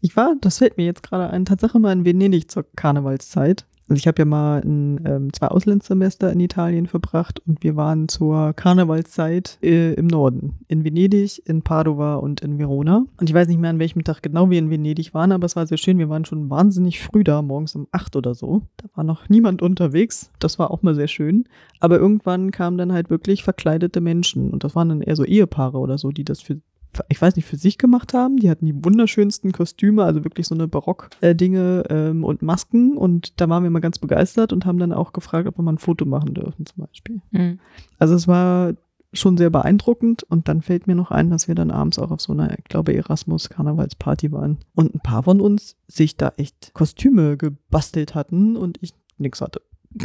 Ich 0.00 0.16
war, 0.16 0.34
das 0.40 0.58
fällt 0.58 0.76
mir 0.76 0.84
jetzt 0.84 1.02
gerade 1.02 1.30
ein, 1.30 1.44
Tatsache 1.44 1.78
mal 1.78 1.92
in 1.92 2.04
Venedig 2.04 2.50
zur 2.50 2.64
Karnevalszeit. 2.76 3.64
Also 3.88 3.98
ich 3.98 4.06
habe 4.06 4.22
ja 4.22 4.24
mal 4.24 4.62
ein, 4.62 5.00
ähm, 5.06 5.32
zwei 5.32 5.48
Auslandssemester 5.48 6.32
in 6.32 6.40
Italien 6.40 6.86
verbracht 6.86 7.40
und 7.46 7.62
wir 7.62 7.76
waren 7.76 8.08
zur 8.08 8.54
Karnevalszeit 8.54 9.58
äh, 9.62 9.92
im 9.94 10.06
Norden. 10.06 10.54
In 10.68 10.84
Venedig, 10.84 11.42
in 11.46 11.62
Padova 11.62 12.16
und 12.16 12.40
in 12.40 12.58
Verona. 12.58 13.04
Und 13.18 13.28
ich 13.28 13.34
weiß 13.34 13.46
nicht 13.48 13.60
mehr, 13.60 13.70
an 13.70 13.78
welchem 13.78 14.02
Tag 14.02 14.22
genau 14.22 14.48
wir 14.48 14.58
in 14.58 14.70
Venedig 14.70 15.12
waren, 15.12 15.32
aber 15.32 15.44
es 15.44 15.56
war 15.56 15.66
sehr 15.66 15.76
schön. 15.76 15.98
Wir 15.98 16.08
waren 16.08 16.24
schon 16.24 16.48
wahnsinnig 16.48 17.02
früh 17.02 17.24
da, 17.24 17.42
morgens 17.42 17.74
um 17.74 17.86
acht 17.92 18.16
oder 18.16 18.34
so. 18.34 18.62
Da 18.78 18.86
war 18.94 19.04
noch 19.04 19.28
niemand 19.28 19.60
unterwegs. 19.60 20.30
Das 20.38 20.58
war 20.58 20.70
auch 20.70 20.82
mal 20.82 20.94
sehr 20.94 21.08
schön. 21.08 21.44
Aber 21.80 21.98
irgendwann 21.98 22.52
kamen 22.52 22.78
dann 22.78 22.92
halt 22.92 23.10
wirklich 23.10 23.44
verkleidete 23.44 24.00
Menschen. 24.00 24.50
Und 24.50 24.64
das 24.64 24.74
waren 24.74 24.88
dann 24.88 25.02
eher 25.02 25.16
so 25.16 25.24
Ehepaare 25.24 25.78
oder 25.78 25.98
so, 25.98 26.10
die 26.10 26.24
das 26.24 26.40
für 26.40 26.60
ich 27.08 27.20
weiß 27.20 27.36
nicht, 27.36 27.46
für 27.46 27.56
sich 27.56 27.78
gemacht 27.78 28.14
haben. 28.14 28.36
Die 28.36 28.50
hatten 28.50 28.66
die 28.66 28.84
wunderschönsten 28.84 29.52
Kostüme, 29.52 30.04
also 30.04 30.24
wirklich 30.24 30.46
so 30.46 30.54
eine 30.54 30.68
Barock-Dinge 30.68 31.84
ähm, 31.88 32.24
und 32.24 32.42
Masken. 32.42 32.96
Und 32.96 33.40
da 33.40 33.48
waren 33.48 33.62
wir 33.62 33.70
mal 33.70 33.80
ganz 33.80 33.98
begeistert 33.98 34.52
und 34.52 34.66
haben 34.66 34.78
dann 34.78 34.92
auch 34.92 35.12
gefragt, 35.12 35.48
ob 35.48 35.58
wir 35.58 35.62
mal 35.62 35.72
ein 35.72 35.78
Foto 35.78 36.04
machen 36.04 36.34
dürfen, 36.34 36.66
zum 36.66 36.86
Beispiel. 36.86 37.20
Hm. 37.32 37.58
Also 37.98 38.14
es 38.14 38.28
war 38.28 38.74
schon 39.12 39.36
sehr 39.36 39.50
beeindruckend. 39.50 40.22
Und 40.24 40.48
dann 40.48 40.62
fällt 40.62 40.86
mir 40.86 40.94
noch 40.94 41.10
ein, 41.10 41.30
dass 41.30 41.48
wir 41.48 41.54
dann 41.54 41.70
abends 41.70 41.98
auch 41.98 42.10
auf 42.10 42.20
so 42.20 42.32
einer, 42.32 42.58
ich 42.58 42.64
glaube, 42.64 42.94
Erasmus-Karnevalsparty 42.94 44.32
waren. 44.32 44.58
Und 44.74 44.94
ein 44.94 45.00
paar 45.00 45.22
von 45.22 45.40
uns 45.40 45.76
sich 45.86 46.16
da 46.16 46.32
echt 46.36 46.72
Kostüme 46.74 47.36
gebastelt 47.36 48.14
hatten 48.14 48.56
und 48.56 48.78
ich 48.80 48.94
nix 49.18 49.40
hatte. 49.40 49.62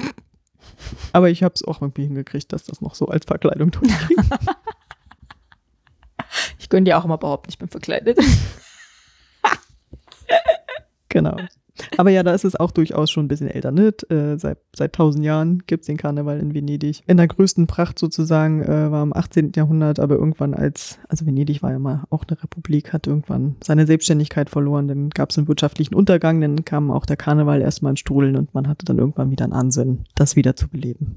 Aber 1.13 1.29
ich 1.29 1.43
habe 1.43 1.53
es 1.55 1.63
auch 1.63 1.81
irgendwie 1.81 2.03
hingekriegt, 2.03 2.51
dass 2.53 2.65
das 2.65 2.81
noch 2.81 2.95
so 2.95 3.07
als 3.07 3.25
Verkleidung 3.25 3.71
durchging. 3.71 4.17
Ich 6.69 6.71
gönne 6.71 6.83
dir 6.83 6.99
auch 6.99 7.05
immer 7.05 7.17
behaupten, 7.17 7.49
ich 7.49 7.57
bin 7.57 7.67
verkleidet. 7.67 8.19
Genau. 11.11 11.35
Aber 11.97 12.11
ja, 12.11 12.21
da 12.21 12.33
ist 12.35 12.45
es 12.45 12.55
auch 12.55 12.69
durchaus 12.69 13.09
schon 13.09 13.25
ein 13.25 13.27
bisschen 13.27 13.47
älter. 13.47 13.71
Ne? 13.71 13.87
Äh, 14.09 14.37
seit, 14.37 14.93
tausend 14.93 15.25
Jahren 15.25 15.63
gibt 15.65 15.81
es 15.81 15.87
den 15.87 15.97
Karneval 15.97 16.39
in 16.39 16.53
Venedig. 16.53 17.01
In 17.07 17.17
der 17.17 17.27
größten 17.27 17.65
Pracht 17.65 17.97
sozusagen 17.97 18.61
äh, 18.61 18.91
war 18.91 19.01
im 19.01 19.15
18. 19.15 19.53
Jahrhundert, 19.55 19.99
aber 19.99 20.15
irgendwann 20.15 20.53
als, 20.53 20.99
also 21.07 21.25
Venedig 21.25 21.63
war 21.63 21.71
ja 21.71 21.79
mal 21.79 22.03
auch 22.11 22.25
eine 22.27 22.41
Republik, 22.43 22.93
hat 22.93 23.07
irgendwann 23.07 23.55
seine 23.63 23.87
Selbstständigkeit 23.87 24.51
verloren. 24.51 24.87
Dann 24.87 25.09
gab 25.09 25.31
es 25.31 25.39
einen 25.39 25.47
wirtschaftlichen 25.47 25.95
Untergang, 25.95 26.39
dann 26.39 26.63
kam 26.63 26.91
auch 26.91 27.07
der 27.07 27.17
Karneval 27.17 27.61
erstmal 27.61 27.93
in 27.93 27.97
Strudeln 27.97 28.35
und 28.35 28.53
man 28.53 28.67
hatte 28.67 28.85
dann 28.85 28.99
irgendwann 28.99 29.31
wieder 29.31 29.45
einen 29.45 29.53
Ansinn, 29.53 30.03
das 30.13 30.35
wieder 30.35 30.55
zu 30.55 30.67
beleben. 30.69 31.15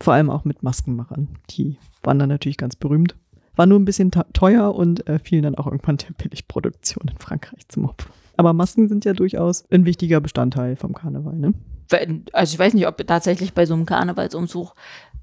Vor 0.00 0.14
allem 0.14 0.30
auch 0.30 0.44
mit 0.44 0.62
Maskenmachern. 0.62 1.28
Die 1.50 1.78
waren 2.04 2.20
dann 2.20 2.28
natürlich 2.28 2.58
ganz 2.58 2.76
berühmt. 2.76 3.16
War 3.56 3.66
nur 3.66 3.78
ein 3.78 3.84
bisschen 3.84 4.10
teuer 4.32 4.74
und 4.74 5.06
äh, 5.06 5.18
fielen 5.18 5.42
dann 5.44 5.54
auch 5.54 5.66
irgendwann 5.66 5.96
der 5.98 6.12
Billigproduktion 6.16 7.08
in 7.08 7.18
Frankreich 7.18 7.68
zum 7.68 7.84
Opfer. 7.86 8.10
Aber 8.36 8.52
Masken 8.52 8.88
sind 8.88 9.04
ja 9.04 9.12
durchaus 9.12 9.64
ein 9.70 9.84
wichtiger 9.86 10.20
Bestandteil 10.20 10.76
vom 10.76 10.92
Karneval, 10.94 11.34
ne? 11.36 11.54
Also 12.32 12.54
ich 12.54 12.58
weiß 12.58 12.74
nicht, 12.74 12.88
ob 12.88 12.98
wir 12.98 13.06
tatsächlich 13.06 13.52
bei 13.52 13.66
so 13.66 13.74
einem 13.74 13.86
Karnevalsumzug 13.86 14.74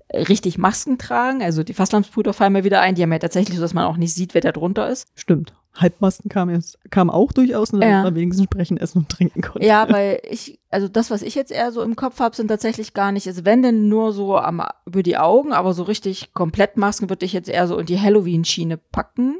äh, 0.07 0.21
richtig 0.23 0.57
Masken 0.57 0.97
tragen. 0.97 1.41
Also 1.43 1.63
die 1.63 1.73
Fastlamsbrüder 1.73 2.31
fallen 2.33 2.53
mir 2.53 2.63
wieder 2.63 2.79
ein. 2.81 2.95
Die 2.95 3.01
haben 3.03 3.11
ja 3.11 3.19
tatsächlich 3.19 3.57
so, 3.57 3.61
dass 3.63 3.73
man 3.73 3.83
auch 3.85 3.97
nicht 3.97 4.13
sieht, 4.13 4.33
wer 4.33 4.41
da 4.41 4.51
drunter 4.53 4.87
ist. 4.89 5.07
Stimmt. 5.15 5.53
Halbmasken 5.75 6.29
kamen 6.29 6.63
kam 6.89 7.09
auch 7.09 7.31
durchaus, 7.33 7.73
nur 7.73 7.81
Ja. 7.81 7.89
damit 7.89 8.03
man 8.05 8.15
wenigstens 8.15 8.45
sprechen, 8.45 8.77
essen 8.77 8.99
und 8.99 9.09
trinken 9.09 9.41
konnte. 9.41 9.65
Ja, 9.67 9.87
weil 9.89 10.21
ich, 10.29 10.59
also 10.71 10.87
das, 10.87 11.11
was 11.11 11.21
ich 11.21 11.35
jetzt 11.35 11.51
eher 11.51 11.71
so 11.71 11.81
im 11.81 11.95
Kopf 11.95 12.19
habe, 12.19 12.35
sind 12.35 12.47
tatsächlich 12.47 12.93
gar 12.93 13.11
nicht, 13.11 13.27
also 13.27 13.45
wenn 13.45 13.61
denn 13.61 13.89
nur 13.89 14.13
so 14.13 14.37
am, 14.37 14.63
über 14.85 15.03
die 15.03 15.17
Augen, 15.17 15.51
aber 15.53 15.73
so 15.73 15.83
richtig 15.83 16.33
komplett 16.33 16.77
Masken 16.77 17.09
würde 17.09 17.25
ich 17.25 17.33
jetzt 17.33 17.49
eher 17.49 17.67
so 17.67 17.77
in 17.77 17.85
die 17.85 17.99
Halloween-Schiene 17.99 18.77
packen. 18.77 19.35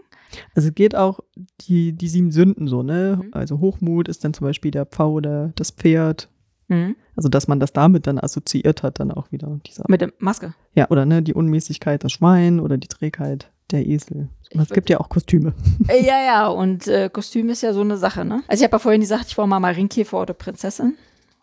Also 0.56 0.70
es 0.70 0.76
geht 0.76 0.96
auch 0.96 1.20
die, 1.62 1.94
die 1.94 2.08
sieben 2.08 2.32
Sünden 2.32 2.68
so, 2.68 2.84
ne? 2.84 3.20
Mhm. 3.22 3.30
Also 3.32 3.60
Hochmut 3.60 4.08
ist 4.08 4.24
dann 4.24 4.34
zum 4.34 4.46
Beispiel 4.46 4.72
der 4.72 4.86
Pfau 4.86 5.12
oder 5.14 5.52
das 5.56 5.72
Pferd. 5.72 6.30
Mhm. 6.68 6.96
Also 7.16 7.28
dass 7.28 7.48
man 7.48 7.60
das 7.60 7.74
damit 7.74 8.08
dann 8.08 8.18
assoziiert 8.18 8.84
hat, 8.84 9.00
dann 9.00 9.12
auch 9.12 9.32
wieder. 9.32 9.60
Dieser, 9.68 9.84
Mit 9.88 10.02
der 10.02 10.14
Maske. 10.20 10.54
ja, 10.74 10.90
oder 10.90 11.06
ne, 11.06 11.22
die 11.22 11.34
Unmäßigkeit, 11.34 12.04
das 12.04 12.14
Schwein 12.14 12.60
oder 12.60 12.78
die 12.78 12.88
Trägheit, 12.88 13.52
der 13.72 13.86
Esel. 13.86 14.30
Es 14.54 14.70
gibt 14.70 14.90
ja 14.90 15.00
auch 15.00 15.08
Kostüme. 15.08 15.54
Äh, 15.88 16.06
ja, 16.06 16.22
ja, 16.24 16.48
und 16.48 16.88
äh, 16.88 17.10
Kostüm 17.10 17.50
ist 17.50 17.62
ja 17.62 17.74
so 17.74 17.82
eine 17.82 17.98
Sache, 17.98 18.26
ne? 18.26 18.44
Also 18.48 18.62
ich 18.62 18.66
habe 18.66 18.76
ja 18.76 18.80
vorhin 18.80 19.02
gesagt, 19.02 19.28
ich 19.28 19.38
war 19.38 19.48
mal 19.48 19.60
Marienkäfer 19.60 20.22
oder 20.22 20.34
Prinzessin. 20.34 20.98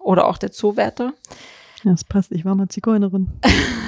Oder 0.08 0.26
auch 0.26 0.38
der 0.38 0.52
Zoowärter. 0.52 1.12
Ja, 1.84 1.90
das 1.90 2.02
passt. 2.02 2.32
Ich 2.32 2.46
war 2.46 2.54
mal 2.54 2.66
Zigeunerin. 2.68 3.28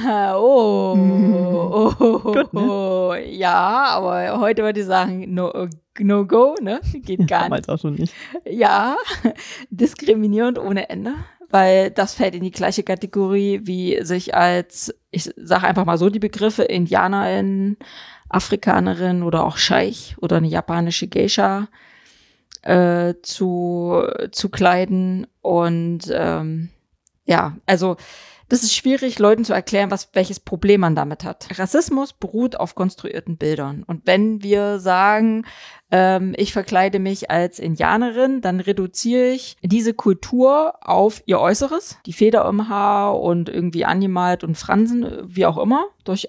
Ah, 0.07 0.35
Oh, 0.37 0.95
oh, 0.95 1.95
oh, 1.99 2.19
Gut, 2.19 2.53
ne? 2.53 2.61
oh, 2.61 3.15
ja, 3.15 3.87
aber 3.89 4.39
heute 4.39 4.63
würde 4.63 4.81
ich 4.81 4.87
sagen, 4.87 5.33
no, 5.33 5.51
no 5.99 6.27
go, 6.27 6.57
ne? 6.61 6.83
Geht 6.93 7.27
gar 7.27 7.49
nicht. 7.49 7.67
Damals 7.67 7.69
auch 7.71 7.79
schon 7.79 7.95
nicht. 7.95 8.13
Ja, 8.45 8.97
diskriminierend 9.71 10.59
ohne 10.59 10.91
Ende, 10.91 11.15
weil 11.49 11.91
das 11.91 12.13
fällt 12.13 12.35
in 12.35 12.43
die 12.43 12.51
gleiche 12.51 12.83
Kategorie 12.83 13.63
wie 13.65 14.05
sich 14.05 14.35
als, 14.35 14.95
ich 15.11 15.33
sage 15.37 15.67
einfach 15.67 15.87
mal 15.87 15.97
so 15.97 16.11
die 16.11 16.19
Begriffe, 16.19 16.65
Indianerin, 16.65 17.79
Afrikanerin 18.29 19.23
oder 19.23 19.47
auch 19.47 19.57
Scheich 19.57 20.17
oder 20.21 20.37
eine 20.37 20.49
japanische 20.49 21.09
Geisha 21.09 21.69
äh, 22.63 23.15
zu, 23.23 24.03
zu 24.33 24.49
kleiden. 24.49 25.27
Und 25.41 26.11
ähm, 26.13 26.71
ja, 27.25 27.57
also 27.67 27.97
das 28.51 28.65
ist 28.65 28.75
schwierig, 28.75 29.21
Leuten 29.21 29.45
zu 29.45 29.53
erklären, 29.53 29.93
was, 29.93 30.11
welches 30.13 30.41
Problem 30.41 30.81
man 30.81 30.97
damit 30.97 31.23
hat. 31.23 31.47
Rassismus 31.57 32.13
beruht 32.13 32.57
auf 32.57 32.75
konstruierten 32.75 33.37
Bildern. 33.37 33.85
Und 33.85 34.09
wenn 34.09 34.43
wir 34.43 34.81
sagen, 34.81 35.47
ähm, 35.93 36.35
ich 36.37 36.53
verkleide 36.53 36.99
mich 36.99 37.31
als 37.31 37.61
Indianerin, 37.61 38.41
dann 38.41 38.59
reduziere 38.59 39.29
ich 39.29 39.57
diese 39.63 39.95
Kultur 39.95 40.75
auf 40.81 41.23
ihr 41.27 41.39
Äußeres, 41.39 41.99
die 42.07 42.13
Feder 42.13 42.45
im 42.49 42.69
Haar 42.69 43.21
und 43.21 43.49
irgendwie 43.49 43.85
angemalt 43.85 44.43
und 44.43 44.57
Fransen, 44.57 45.07
wie 45.23 45.47
auch 45.47 45.57
immer, 45.57 45.87
durch 46.03 46.25
äh, 46.25 46.29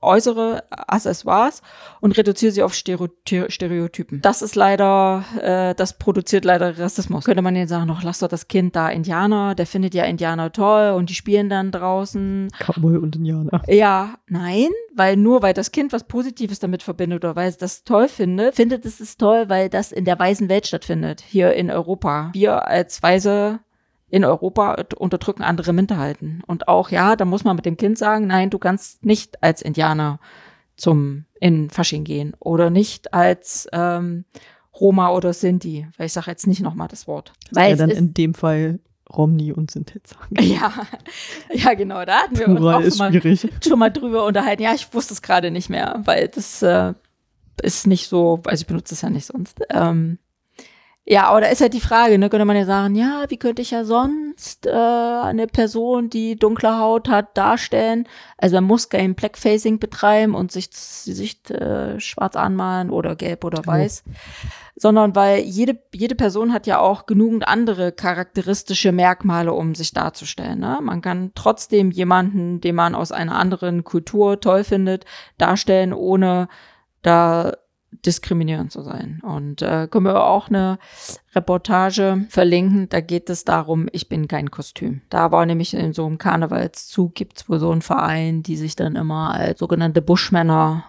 äußere 0.00 0.64
Accessoires 0.70 1.62
und 2.00 2.16
reduziere 2.16 2.52
sie 2.52 2.62
auf 2.62 2.74
Stereoty 2.74 3.44
Stereotypen. 3.48 4.20
Das 4.22 4.42
ist 4.42 4.54
leider, 4.54 5.24
äh, 5.40 5.74
das 5.74 5.98
produziert 5.98 6.44
leider 6.44 6.78
Rassismus. 6.78 7.24
Könnte 7.24 7.42
man 7.42 7.56
jetzt 7.56 7.70
sagen, 7.70 7.86
noch 7.86 8.02
lass 8.02 8.18
doch 8.18 8.28
das 8.28 8.48
Kind 8.48 8.76
da 8.76 8.88
Indianer, 8.88 9.54
der 9.54 9.66
findet 9.66 9.94
ja 9.94 10.04
Indianer 10.04 10.52
toll 10.52 10.92
und 10.92 11.10
die 11.10 11.14
spielen 11.14 11.48
dann 11.48 11.70
draußen 11.70 12.50
Cowboy 12.58 12.96
und 12.96 13.16
Indianer. 13.16 13.62
ja, 13.68 14.14
nein, 14.26 14.68
weil 14.94 15.16
nur 15.16 15.42
weil 15.42 15.54
das 15.54 15.72
Kind 15.72 15.92
was 15.92 16.04
Positives 16.04 16.58
damit 16.58 16.82
verbindet 16.82 17.24
oder 17.24 17.36
weil 17.36 17.48
es 17.48 17.56
das 17.56 17.84
toll 17.84 18.08
findet, 18.08 18.56
findet 18.56 18.84
es 18.84 19.00
es 19.00 19.16
toll, 19.16 19.48
weil 19.48 19.68
das 19.68 19.92
in 19.92 20.04
der 20.04 20.18
weißen 20.18 20.48
Welt 20.48 20.66
stattfindet, 20.66 21.22
hier 21.26 21.52
in 21.54 21.70
Europa. 21.70 22.30
Wir 22.32 22.66
als 22.66 23.02
Weise 23.02 23.60
in 24.10 24.24
Europa 24.24 24.76
unterdrücken 24.96 25.42
andere 25.42 25.72
Minderheiten. 25.72 26.42
Und 26.46 26.68
auch, 26.68 26.90
ja, 26.90 27.16
da 27.16 27.24
muss 27.24 27.44
man 27.44 27.56
mit 27.56 27.66
dem 27.66 27.76
Kind 27.76 27.98
sagen, 27.98 28.26
nein, 28.26 28.50
du 28.50 28.58
kannst 28.58 29.04
nicht 29.04 29.42
als 29.42 29.62
Indianer 29.62 30.18
zum 30.76 31.24
in 31.40 31.70
Fasching 31.70 32.04
gehen 32.04 32.34
oder 32.38 32.70
nicht 32.70 33.14
als 33.14 33.68
ähm, 33.72 34.24
Roma 34.78 35.10
oder 35.10 35.32
Sinti, 35.32 35.86
weil 35.96 36.06
ich 36.06 36.12
sage 36.12 36.30
jetzt 36.30 36.46
nicht 36.46 36.60
nochmal 36.60 36.88
das 36.88 37.06
Wort. 37.06 37.32
Weil 37.52 37.70
ja, 37.70 37.76
dann 37.76 37.90
in 37.90 38.14
dem 38.14 38.34
Fall 38.34 38.80
Romney 39.10 39.52
und 39.52 39.70
Sintet 39.70 40.06
sagen. 40.06 40.36
ja, 40.40 40.72
ja, 41.52 41.74
genau, 41.74 42.04
da 42.04 42.22
hatten 42.22 42.38
wir 42.38 42.48
uns 42.48 42.60
auch 42.60 42.80
ist 42.80 42.98
mal 42.98 43.12
schon 43.66 43.78
mal 43.78 43.90
drüber 43.90 44.24
unterhalten. 44.24 44.62
Ja, 44.62 44.74
ich 44.74 44.92
wusste 44.94 45.14
es 45.14 45.22
gerade 45.22 45.50
nicht 45.50 45.68
mehr, 45.68 46.00
weil 46.04 46.28
das 46.28 46.62
äh, 46.62 46.94
ist 47.62 47.86
nicht 47.86 48.08
so, 48.08 48.40
also 48.44 48.62
ich 48.62 48.66
benutze 48.66 48.94
es 48.94 49.02
ja 49.02 49.10
nicht 49.10 49.26
sonst. 49.26 49.60
Ähm, 49.70 50.18
ja, 51.06 51.24
aber 51.24 51.40
da 51.40 51.48
ist 51.48 51.60
halt 51.60 51.74
die 51.74 51.80
Frage, 51.80 52.18
ne, 52.18 52.28
könnte 52.28 52.44
man 52.44 52.56
ja 52.56 52.66
sagen, 52.66 52.94
ja, 52.94 53.24
wie 53.28 53.38
könnte 53.38 53.62
ich 53.62 53.72
ja 53.72 53.84
sonst 53.84 54.66
äh, 54.66 54.70
eine 54.70 55.46
Person, 55.46 56.10
die 56.10 56.36
dunkle 56.36 56.78
Haut 56.78 57.08
hat, 57.08 57.36
darstellen? 57.36 58.06
Also 58.36 58.56
man 58.56 58.64
muss 58.64 58.90
kein 58.90 59.14
Blackfacing 59.14 59.78
betreiben 59.78 60.34
und 60.34 60.52
sich 60.52 60.70
das 60.70 61.04
Gesicht 61.06 61.50
äh, 61.50 61.98
schwarz 61.98 62.36
anmalen 62.36 62.90
oder 62.90 63.16
gelb 63.16 63.44
oder 63.44 63.66
weiß, 63.66 64.04
sondern 64.76 65.16
weil 65.16 65.40
jede, 65.40 65.82
jede 65.92 66.14
Person 66.14 66.52
hat 66.52 66.66
ja 66.66 66.78
auch 66.78 67.06
genügend 67.06 67.48
andere 67.48 67.92
charakteristische 67.92 68.92
Merkmale, 68.92 69.52
um 69.52 69.74
sich 69.74 69.92
darzustellen. 69.92 70.60
Ne? 70.60 70.78
Man 70.82 71.00
kann 71.00 71.32
trotzdem 71.34 71.90
jemanden, 71.90 72.60
den 72.60 72.76
man 72.76 72.94
aus 72.94 73.10
einer 73.10 73.36
anderen 73.36 73.84
Kultur 73.84 74.38
toll 74.38 74.64
findet, 74.64 75.06
darstellen, 75.38 75.92
ohne 75.92 76.48
da 77.02 77.54
diskriminierend 77.92 78.72
zu 78.72 78.82
sein. 78.82 79.20
Und 79.22 79.62
äh, 79.62 79.88
können 79.90 80.06
wir 80.06 80.24
auch 80.24 80.48
eine 80.48 80.78
Reportage 81.34 82.26
verlinken. 82.28 82.88
Da 82.88 83.00
geht 83.00 83.28
es 83.30 83.44
darum, 83.44 83.88
ich 83.92 84.08
bin 84.08 84.28
kein 84.28 84.50
Kostüm. 84.50 85.02
Da 85.10 85.32
war 85.32 85.44
nämlich 85.46 85.74
in 85.74 85.92
so 85.92 86.06
einem 86.06 86.18
Karnevalszug 86.18 87.14
gibt's 87.14 87.48
wohl 87.48 87.58
so 87.58 87.70
einen 87.70 87.82
Verein, 87.82 88.42
die 88.42 88.56
sich 88.56 88.76
dann 88.76 88.96
immer 88.96 89.34
als 89.34 89.58
sogenannte 89.58 90.02
Buschmänner 90.02 90.84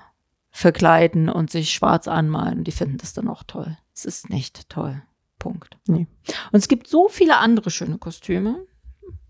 verkleiden 0.52 1.30
und 1.30 1.50
sich 1.50 1.72
schwarz 1.72 2.08
anmalen 2.10 2.66
die 2.66 2.74
finden 2.74 2.98
das 2.98 3.14
dann 3.14 3.30
auch 3.30 3.44
toll. 3.44 3.78
Es 3.94 4.06
ist 4.06 4.30
nicht 4.30 4.70
toll. 4.70 5.02
Punkt. 5.40 5.78
Nee. 5.88 6.08
Und 6.52 6.60
es 6.60 6.68
gibt 6.68 6.88
so 6.88 7.08
viele 7.08 7.38
andere 7.38 7.72
schöne 7.72 7.98
Kostüme. 7.98 8.66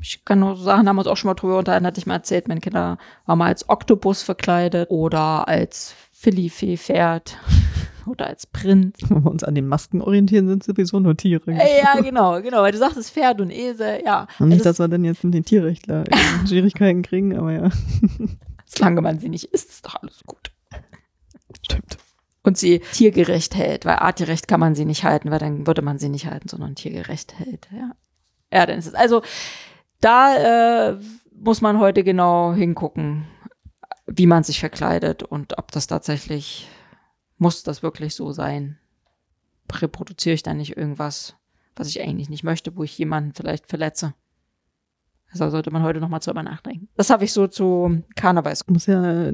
Ich 0.02 0.26
kann 0.26 0.40
nur 0.40 0.58
sagen, 0.58 0.88
haben 0.88 0.96
wir 0.96 1.02
uns 1.02 1.08
auch 1.08 1.16
schon 1.16 1.30
mal 1.30 1.36
drüber 1.36 1.60
unterhalten, 1.60 1.86
hatte 1.86 2.00
ich 2.00 2.06
mal 2.06 2.16
erzählt, 2.16 2.48
meine 2.48 2.60
Kinder 2.60 2.98
waren 3.26 3.38
mal 3.38 3.48
als 3.48 3.70
Oktopus 3.70 4.24
verkleidet 4.24 4.90
oder 4.90 5.48
als 5.48 5.96
Philly-Pferd 6.22 7.38
oder 8.06 8.28
als 8.28 8.46
Prinz. 8.46 8.98
Wenn 9.10 9.24
wir 9.24 9.32
uns 9.32 9.44
an 9.44 9.56
den 9.56 9.68
Masken 9.68 10.02
orientieren, 10.02 10.48
sind 10.48 10.64
sowieso 10.64 11.00
nur 11.00 11.18
Tiere. 11.18 11.52
Äh, 11.52 11.82
ja, 11.82 12.00
genau, 12.00 12.40
genau. 12.42 12.62
Weil 12.62 12.72
du 12.72 12.78
sagtest 12.78 13.12
Pferd 13.12 13.42
und 13.42 13.50
Esel, 13.50 14.04
ja. 14.06 14.28
Und 14.38 14.50
nicht, 14.50 14.60
Also 14.60 14.70
dass 14.70 14.80
wir 14.80 14.88
dann 14.88 15.04
jetzt 15.04 15.24
mit 15.24 15.34
den 15.34 15.44
Tierrechtler 15.44 16.04
Schwierigkeiten 16.48 17.02
kriegen, 17.02 17.36
aber 17.36 17.52
ja. 17.52 17.70
solange 18.68 19.02
man 19.02 19.20
sie 19.20 19.30
nicht 19.30 19.46
isst, 19.46 19.72
ist 19.72 19.86
doch 19.86 19.96
alles 19.96 20.22
gut. 20.28 20.52
Stimmt. 21.64 21.98
Und 22.44 22.56
sie 22.56 22.80
tiergerecht 22.80 23.56
hält, 23.56 23.86
weil 23.86 23.96
artgerecht 23.96 24.48
kann 24.48 24.60
man 24.60 24.76
sie 24.76 24.86
nicht 24.86 25.04
halten, 25.04 25.32
weil 25.32 25.40
dann 25.40 25.66
würde 25.66 25.82
man 25.82 25.98
sie 25.98 26.10
nicht 26.10 26.28
halten, 26.28 26.48
sondern 26.50 26.76
tiergerecht 26.76 27.40
hält, 27.40 27.68
ja. 27.72 27.92
Ja, 28.54 28.66
dann 28.68 28.78
ist 28.78 28.88
es. 28.88 28.94
Also 28.94 29.24
da 30.02 30.90
äh, 30.92 31.00
muss 31.36 31.62
man 31.62 31.80
heute 31.80 32.04
genau 32.04 32.54
hingucken, 32.54 33.26
wie 34.08 34.28
man 34.28 34.44
sich 34.44 34.60
verkleidet 34.60 35.24
und 35.24 35.58
ob 35.58 35.72
das 35.72 35.88
tatsächlich, 35.88 36.68
muss 37.38 37.64
das 37.64 37.84
wirklich 37.84 38.16
so 38.16 38.32
sein? 38.32 38.78
Reproduziere 39.72 40.36
ich 40.36 40.44
da 40.44 40.54
nicht 40.54 40.76
irgendwas, 40.76 41.36
was 41.76 41.88
ich 41.88 42.02
eigentlich 42.02 42.30
nicht 42.30 42.44
möchte, 42.44 42.76
wo 42.76 42.84
ich 42.84 42.98
jemanden 42.98 43.34
vielleicht 43.34 43.68
verletze? 43.68 44.14
Also 45.32 45.50
sollte 45.50 45.72
man 45.72 45.84
heute 45.84 46.02
nochmal 46.02 46.20
drüber 46.20 46.44
nachdenken. 46.44 46.90
Das 46.98 47.10
habe 47.10 47.24
ich 47.24 47.32
so 47.32 47.48
zu 47.48 48.04
Karnevals. 48.16 48.68
Muss 48.68 48.86
ja 48.86 49.32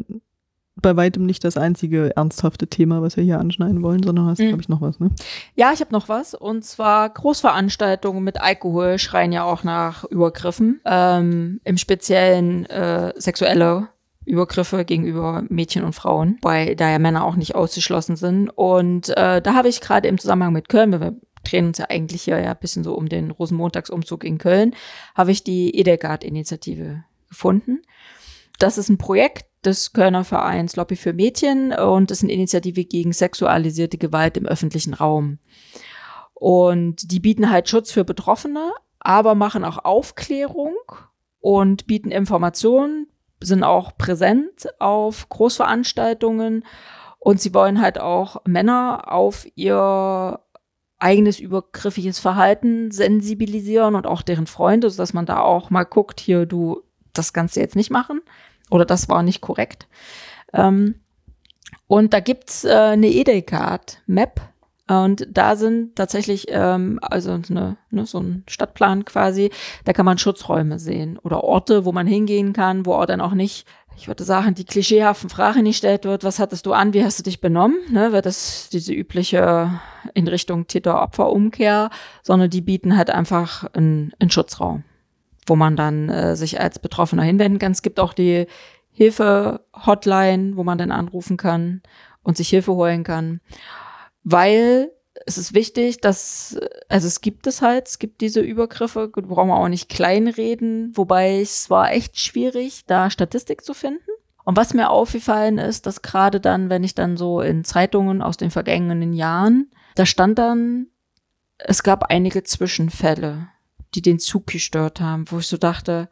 bei 0.79 0.95
weitem 0.95 1.25
nicht 1.25 1.43
das 1.43 1.57
einzige 1.57 2.15
ernsthafte 2.15 2.67
Thema, 2.67 3.01
was 3.01 3.17
wir 3.17 3.23
hier 3.23 3.39
anschneiden 3.39 3.81
wollen, 3.81 4.03
sondern 4.03 4.27
hast, 4.27 4.37
Mhm. 4.37 4.49
glaube 4.49 4.61
ich, 4.61 4.69
noch 4.69 4.79
was, 4.81 4.99
ne? 4.99 5.09
Ja, 5.55 5.71
ich 5.73 5.79
habe 5.81 5.91
noch 5.91 6.07
was. 6.07 6.35
Und 6.35 6.63
zwar 6.65 7.09
Großveranstaltungen 7.09 8.23
mit 8.23 8.39
Alkohol 8.39 8.99
schreien 8.99 9.31
ja 9.31 9.43
auch 9.43 9.63
nach 9.63 10.03
Übergriffen. 10.03 10.79
Ähm, 10.85 11.61
Im 11.63 11.77
Speziellen 11.79 12.67
äh, 12.67 13.11
sexuelle 13.19 13.89
Übergriffe 14.27 14.85
gegenüber 14.85 15.43
Mädchen 15.49 15.83
und 15.83 15.93
Frauen, 15.93 16.37
weil 16.41 16.75
da 16.75 16.89
ja 16.89 16.99
Männer 16.99 17.23
auch 17.23 17.35
nicht 17.35 17.55
ausgeschlossen 17.55 18.15
sind. 18.15 18.49
Und 18.49 19.09
äh, 19.09 19.41
da 19.41 19.53
habe 19.53 19.69
ich 19.69 19.81
gerade 19.81 20.07
im 20.07 20.17
Zusammenhang 20.17 20.53
mit 20.53 20.69
Köln, 20.69 20.91
wir 20.91 21.15
drehen 21.43 21.67
uns 21.67 21.77
ja 21.77 21.85
eigentlich 21.89 22.23
hier 22.23 22.39
ja 22.39 22.51
ein 22.51 22.59
bisschen 22.59 22.83
so 22.83 22.93
um 22.93 23.09
den 23.09 23.31
Rosenmontagsumzug 23.31 24.23
in 24.23 24.37
Köln, 24.37 24.75
habe 25.15 25.31
ich 25.31 25.43
die 25.43 25.75
Edelgard-Initiative 25.75 27.03
gefunden. 27.29 27.81
Das 28.59 28.77
ist 28.77 28.89
ein 28.89 28.97
Projekt 28.97 29.45
des 29.65 29.93
Kölner 29.93 30.23
Vereins 30.23 30.75
Lobby 30.75 30.95
für 30.95 31.13
Mädchen 31.13 31.73
und 31.73 32.11
ist 32.11 32.23
eine 32.23 32.33
Initiative 32.33 32.85
gegen 32.85 33.13
sexualisierte 33.13 33.97
Gewalt 33.97 34.37
im 34.37 34.45
öffentlichen 34.45 34.93
Raum. 34.93 35.39
Und 36.33 37.11
die 37.11 37.19
bieten 37.19 37.49
halt 37.49 37.69
Schutz 37.69 37.91
für 37.91 38.03
Betroffene, 38.03 38.71
aber 38.99 39.35
machen 39.35 39.63
auch 39.63 39.83
Aufklärung 39.83 40.75
und 41.39 41.87
bieten 41.87 42.11
Informationen, 42.11 43.07
sind 43.39 43.63
auch 43.63 43.97
präsent 43.97 44.67
auf 44.79 45.29
Großveranstaltungen 45.29 46.65
und 47.19 47.41
sie 47.41 47.53
wollen 47.53 47.81
halt 47.81 47.99
auch 47.99 48.41
Männer 48.45 49.11
auf 49.11 49.47
ihr 49.55 50.39
eigenes 50.99 51.39
übergriffiges 51.39 52.19
Verhalten 52.19 52.91
sensibilisieren 52.91 53.95
und 53.95 54.07
auch 54.07 54.21
deren 54.21 54.47
Freunde, 54.47 54.89
sodass 54.89 55.13
man 55.13 55.25
da 55.25 55.41
auch 55.41 55.69
mal 55.69 55.83
guckt, 55.83 56.19
hier, 56.19 56.45
du, 56.45 56.81
das 57.13 57.33
kannst 57.33 57.55
du 57.55 57.59
jetzt 57.59 57.75
nicht 57.75 57.91
machen 57.91 58.21
oder 58.69 58.85
das 58.85 59.07
war 59.09 59.23
nicht 59.23 59.41
korrekt. 59.41 59.87
Ähm, 60.53 60.95
und 61.87 62.13
da 62.13 62.19
gibt's 62.19 62.63
äh, 62.63 62.73
eine 62.73 63.07
Edelcard-Map 63.07 64.41
und 64.87 65.27
da 65.29 65.55
sind 65.57 65.95
tatsächlich, 65.95 66.47
ähm, 66.49 66.99
also 67.01 67.31
eine, 67.31 67.77
ne, 67.91 68.05
so 68.05 68.19
ein 68.19 68.43
Stadtplan 68.47 69.03
quasi, 69.03 69.51
da 69.83 69.91
kann 69.91 70.05
man 70.05 70.17
Schutzräume 70.17 70.79
sehen 70.79 71.19
oder 71.21 71.43
Orte, 71.43 71.83
wo 71.83 71.91
man 71.91 72.07
hingehen 72.07 72.53
kann, 72.53 72.85
wo 72.85 72.93
auch 72.93 73.05
dann 73.05 73.19
auch 73.19 73.33
nicht, 73.33 73.67
ich 73.97 74.07
würde 74.07 74.23
sagen, 74.23 74.55
die 74.55 74.63
klischeehaften 74.63 75.29
Fragen 75.29 75.63
nicht 75.63 75.77
stellt 75.77 76.05
wird, 76.05 76.23
was 76.23 76.39
hattest 76.39 76.65
du 76.65 76.73
an, 76.73 76.93
wie 76.93 77.03
hast 77.03 77.19
du 77.19 77.23
dich 77.23 77.41
benommen, 77.41 77.75
ne, 77.91 78.13
weil 78.13 78.21
das 78.21 78.69
diese 78.71 78.93
übliche 78.93 79.71
in 80.13 80.27
Richtung 80.29 80.67
Täter-Opfer-Umkehr, 80.67 81.89
sondern 82.23 82.49
die 82.49 82.61
bieten 82.61 82.95
halt 82.95 83.09
einfach 83.09 83.65
einen, 83.73 84.13
einen 84.19 84.31
Schutzraum, 84.31 84.85
wo 85.47 85.57
man 85.57 85.75
dann 85.75 86.07
äh, 86.07 86.35
sich 86.37 86.61
als 86.61 86.79
Betroffener 86.79 87.23
hinwenden 87.23 87.59
kann. 87.59 87.73
Es 87.73 87.81
gibt 87.81 87.99
auch 87.99 88.13
die 88.13 88.47
Hilfe-Hotline, 88.91 90.55
wo 90.55 90.63
man 90.63 90.77
dann 90.77 90.91
anrufen 90.91 91.35
kann 91.35 91.81
und 92.23 92.37
sich 92.37 92.47
Hilfe 92.47 92.73
holen 92.73 93.03
kann 93.03 93.41
weil 94.29 94.91
es 95.25 95.37
ist 95.37 95.53
wichtig, 95.53 96.01
dass, 96.01 96.59
also 96.89 97.07
es 97.07 97.21
gibt 97.21 97.47
es 97.47 97.61
halt, 97.61 97.87
es 97.87 97.97
gibt 97.97 98.19
diese 98.19 98.41
Übergriffe, 98.41 99.07
brauchen 99.07 99.47
wir 99.47 99.55
auch 99.55 99.69
nicht 99.69 99.87
kleinreden, 99.87 100.91
wobei 100.95 101.39
es 101.39 101.69
war 101.69 101.93
echt 101.93 102.19
schwierig, 102.19 102.83
da 102.87 103.09
Statistik 103.09 103.63
zu 103.63 103.73
finden. 103.73 104.03
Und 104.43 104.57
was 104.57 104.73
mir 104.73 104.89
aufgefallen 104.89 105.57
ist, 105.57 105.85
dass 105.85 106.01
gerade 106.01 106.41
dann, 106.41 106.69
wenn 106.69 106.83
ich 106.83 106.93
dann 106.93 107.15
so 107.15 107.39
in 107.39 107.63
Zeitungen 107.63 108.21
aus 108.21 108.35
den 108.35 108.51
vergangenen 108.51 109.13
Jahren, 109.13 109.71
da 109.95 110.05
stand 110.05 110.37
dann, 110.39 110.87
es 111.57 111.83
gab 111.83 112.03
einige 112.11 112.43
Zwischenfälle, 112.43 113.47
die 113.95 114.01
den 114.01 114.19
Zug 114.19 114.47
gestört 114.47 114.99
haben, 114.99 115.23
wo 115.31 115.39
ich 115.39 115.47
so 115.47 115.55
dachte, 115.57 116.09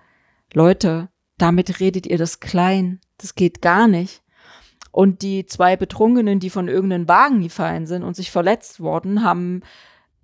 Leute, 0.53 1.09
damit 1.37 1.81
redet 1.81 2.07
ihr 2.07 2.17
das 2.17 2.39
klein, 2.39 3.01
das 3.17 3.35
geht 3.35 3.61
gar 3.61 3.89
nicht. 3.89 4.23
Und 4.95 5.23
die 5.23 5.45
zwei 5.45 5.75
Betrunkenen, 5.75 6.39
die 6.39 6.49
von 6.49 6.69
irgendeinem 6.69 7.09
Wagen 7.09 7.41
gefallen 7.41 7.85
sind 7.85 8.01
und 8.03 8.15
sich 8.15 8.31
verletzt 8.31 8.79
wurden, 8.79 9.25
haben 9.25 9.59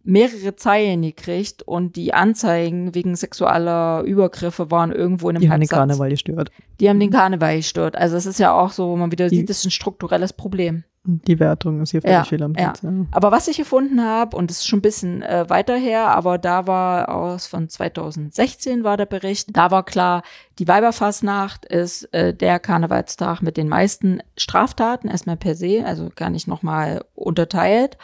mehrere 0.03 0.55
Zeilen 0.55 1.01
gekriegt 1.01 1.61
und 1.61 1.97
die 1.97 2.13
Anzeigen 2.13 2.95
wegen 2.95 3.17
sexueller 3.17 4.01
Übergriffe 4.03 4.71
waren 4.71 4.93
irgendwo 4.93 5.29
in 5.29 5.35
einem 5.35 5.41
Die 5.43 5.49
haben 5.51 5.59
den. 5.59 5.67
Karneval 5.69 6.09
gestört. 6.09 6.51
Die 6.79 6.87
haben 6.89 7.01
den 7.01 7.11
Karneval 7.11 7.57
gestört. 7.57 7.97
Also 7.97 8.15
es 8.15 8.25
ist 8.25 8.39
ja 8.39 8.53
auch 8.53 8.71
so, 8.71 8.87
wo 8.87 8.95
man 8.95 9.11
wieder 9.11 9.27
Die- 9.27 9.39
sieht, 9.39 9.49
das 9.49 9.57
ist 9.59 9.65
ein 9.65 9.71
strukturelles 9.71 10.31
Problem. 10.31 10.85
Die 11.03 11.39
Wertung 11.39 11.81
ist 11.81 11.91
hier 11.91 12.01
völlig 12.01 12.15
Ja, 12.15 12.23
fehl 12.23 12.41
am. 12.43 12.53
Platz. 12.53 12.81
Ja. 12.83 12.91
Aber 13.11 13.31
was 13.31 13.47
ich 13.47 13.57
gefunden 13.57 14.01
habe, 14.03 14.37
und 14.37 14.49
das 14.49 14.57
ist 14.59 14.67
schon 14.67 14.79
ein 14.79 14.83
bisschen 14.83 15.21
äh, 15.23 15.49
weiter 15.49 15.75
her, 15.75 16.07
aber 16.15 16.37
da 16.37 16.65
war 16.67 17.09
aus 17.09 17.47
von 17.47 17.67
2016 17.69 18.83
war 18.83 18.97
der 18.97 19.07
Bericht, 19.07 19.49
da 19.55 19.71
war 19.71 19.83
klar, 19.83 20.21
die 20.61 20.67
Weiberfassnacht 20.67 21.65
ist 21.65 22.03
äh, 22.13 22.35
der 22.35 22.59
Karnevalstag 22.59 23.41
mit 23.41 23.57
den 23.57 23.67
meisten 23.67 24.21
Straftaten, 24.37 25.07
erstmal 25.07 25.35
per 25.35 25.55
se, 25.55 25.83
also 25.83 26.11
gar 26.15 26.29
nicht 26.29 26.47
nochmal 26.47 27.03
unterteilt. 27.15 27.97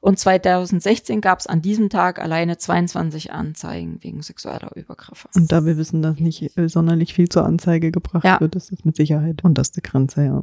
Und 0.00 0.18
2016 0.18 1.20
gab 1.20 1.38
es 1.38 1.46
an 1.46 1.62
diesem 1.62 1.88
Tag 1.88 2.18
alleine 2.20 2.58
22 2.58 3.32
Anzeigen 3.32 3.98
wegen 4.02 4.22
sexueller 4.22 4.74
Übergriffe. 4.74 5.28
Und 5.36 5.52
da 5.52 5.64
wir 5.64 5.76
wissen, 5.76 6.02
dass 6.02 6.18
nicht 6.18 6.58
äh, 6.58 6.68
sonderlich 6.68 7.14
viel 7.14 7.28
zur 7.28 7.44
Anzeige 7.44 7.92
gebracht 7.92 8.24
Ja. 8.24 8.40
wird, 8.40 8.56
ist 8.56 8.72
das 8.72 8.84
mit 8.84 8.96
Sicherheit. 8.96 9.44
Und 9.44 9.54
das 9.54 9.68
ist 9.68 9.76
die 9.76 9.82
Grenze, 9.82 10.24
ja. 10.24 10.42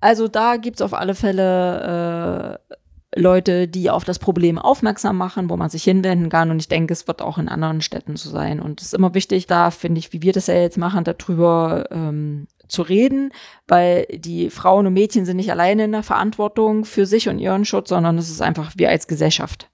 Also 0.00 0.26
da 0.26 0.56
gibt's 0.56 0.80
auf 0.80 0.94
alle 0.94 1.14
Fälle 1.14 2.58
äh, 2.70 2.74
Leute, 3.18 3.68
die 3.68 3.90
auf 3.90 4.04
das 4.04 4.18
Problem 4.18 4.58
aufmerksam 4.58 5.16
machen, 5.16 5.50
wo 5.50 5.56
man 5.56 5.70
sich 5.70 5.84
hinwenden 5.84 6.28
kann. 6.28 6.50
Und 6.50 6.60
ich 6.60 6.68
denke, 6.68 6.92
es 6.92 7.08
wird 7.08 7.20
auch 7.20 7.38
in 7.38 7.48
anderen 7.48 7.80
Städten 7.80 8.16
so 8.16 8.30
sein. 8.30 8.60
Und 8.60 8.80
es 8.80 8.88
ist 8.88 8.94
immer 8.94 9.14
wichtig, 9.14 9.46
da 9.46 9.70
finde 9.70 9.98
ich, 9.98 10.12
wie 10.12 10.22
wir 10.22 10.32
das 10.32 10.46
ja 10.46 10.54
jetzt 10.54 10.78
machen, 10.78 11.04
darüber 11.04 11.86
ähm, 11.90 12.46
zu 12.68 12.82
reden, 12.82 13.32
weil 13.66 14.06
die 14.10 14.50
Frauen 14.50 14.86
und 14.86 14.92
Mädchen 14.92 15.24
sind 15.24 15.36
nicht 15.36 15.50
alleine 15.50 15.84
in 15.84 15.92
der 15.92 16.02
Verantwortung 16.02 16.84
für 16.84 17.06
sich 17.06 17.28
und 17.28 17.38
ihren 17.38 17.64
Schutz, 17.64 17.88
sondern 17.88 18.18
es 18.18 18.30
ist 18.30 18.42
einfach 18.42 18.72
wir 18.76 18.90
als 18.90 19.08
Gesellschaft. 19.08 19.68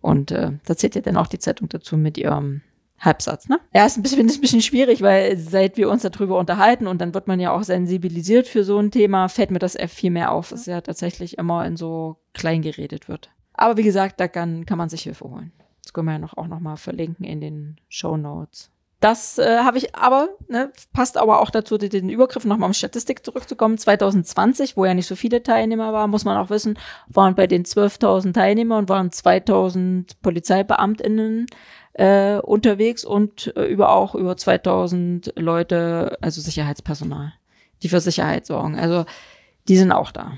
Und 0.00 0.30
äh, 0.30 0.52
da 0.64 0.76
zählt 0.76 0.94
ja 0.94 1.00
dann 1.00 1.16
auch 1.16 1.26
die 1.26 1.38
Zeitung 1.38 1.68
dazu 1.68 1.96
mit 1.96 2.18
ihrem 2.18 2.62
Halbsatz, 2.98 3.48
ne? 3.48 3.60
Ja, 3.74 3.86
ist 3.86 3.96
ein 3.96 4.02
bisschen, 4.02 4.26
ist 4.26 4.38
ein 4.38 4.40
bisschen 4.40 4.62
schwierig, 4.62 5.02
weil 5.02 5.36
seit 5.36 5.76
wir 5.76 5.90
uns 5.90 6.02
darüber 6.02 6.38
unterhalten 6.38 6.86
und 6.86 7.00
dann 7.00 7.14
wird 7.14 7.26
man 7.26 7.40
ja 7.40 7.52
auch 7.52 7.62
sensibilisiert 7.62 8.48
für 8.48 8.64
so 8.64 8.78
ein 8.78 8.90
Thema, 8.90 9.28
fällt 9.28 9.50
mir 9.50 9.58
das 9.58 9.76
viel 9.88 10.10
mehr 10.10 10.32
auf, 10.32 10.50
dass 10.50 10.66
ja 10.66 10.80
tatsächlich 10.80 11.38
immer 11.38 11.66
in 11.66 11.76
so 11.76 12.16
klein 12.32 12.62
geredet 12.62 13.08
wird. 13.08 13.30
Aber 13.52 13.76
wie 13.76 13.82
gesagt, 13.82 14.20
da 14.20 14.28
kann, 14.28 14.66
kann 14.66 14.78
man 14.78 14.88
sich 14.88 15.02
Hilfe 15.02 15.24
holen. 15.24 15.52
Das 15.82 15.92
können 15.92 16.06
wir 16.06 16.12
ja 16.12 16.18
noch, 16.18 16.36
auch 16.36 16.46
noch 16.46 16.60
mal 16.60 16.76
verlinken 16.76 17.24
in 17.24 17.40
den 17.40 17.80
Show 17.88 18.16
Notes. 18.16 18.70
Das 19.04 19.36
äh, 19.36 19.58
habe 19.58 19.76
ich 19.76 19.94
aber, 19.94 20.30
ne, 20.48 20.72
passt 20.94 21.18
aber 21.18 21.42
auch 21.42 21.50
dazu, 21.50 21.76
den 21.76 22.08
Übergriff 22.08 22.46
nochmal 22.46 22.68
um 22.68 22.72
Statistik 22.72 23.22
zurückzukommen. 23.22 23.76
2020, 23.76 24.78
wo 24.78 24.86
ja 24.86 24.94
nicht 24.94 25.06
so 25.06 25.14
viele 25.14 25.42
Teilnehmer 25.42 25.92
waren, 25.92 26.08
muss 26.08 26.24
man 26.24 26.38
auch 26.38 26.48
wissen, 26.48 26.78
waren 27.08 27.34
bei 27.34 27.46
den 27.46 27.64
12.000 27.64 28.32
Teilnehmern 28.32 28.88
waren 28.88 29.10
2.000 29.10 30.12
PolizeibeamtInnen 30.22 31.46
äh, 31.94 32.38
unterwegs 32.38 33.04
und 33.04 33.52
äh, 33.56 33.64
über 33.64 33.90
auch 33.94 34.14
über 34.14 34.32
2.000 34.32 35.40
Leute, 35.40 36.18
also 36.20 36.40
Sicherheitspersonal, 36.40 37.32
die 37.82 37.88
für 37.88 38.00
Sicherheit 38.00 38.46
sorgen. 38.46 38.78
Also 38.78 39.04
die 39.68 39.76
sind 39.76 39.92
auch 39.92 40.10
da. 40.10 40.32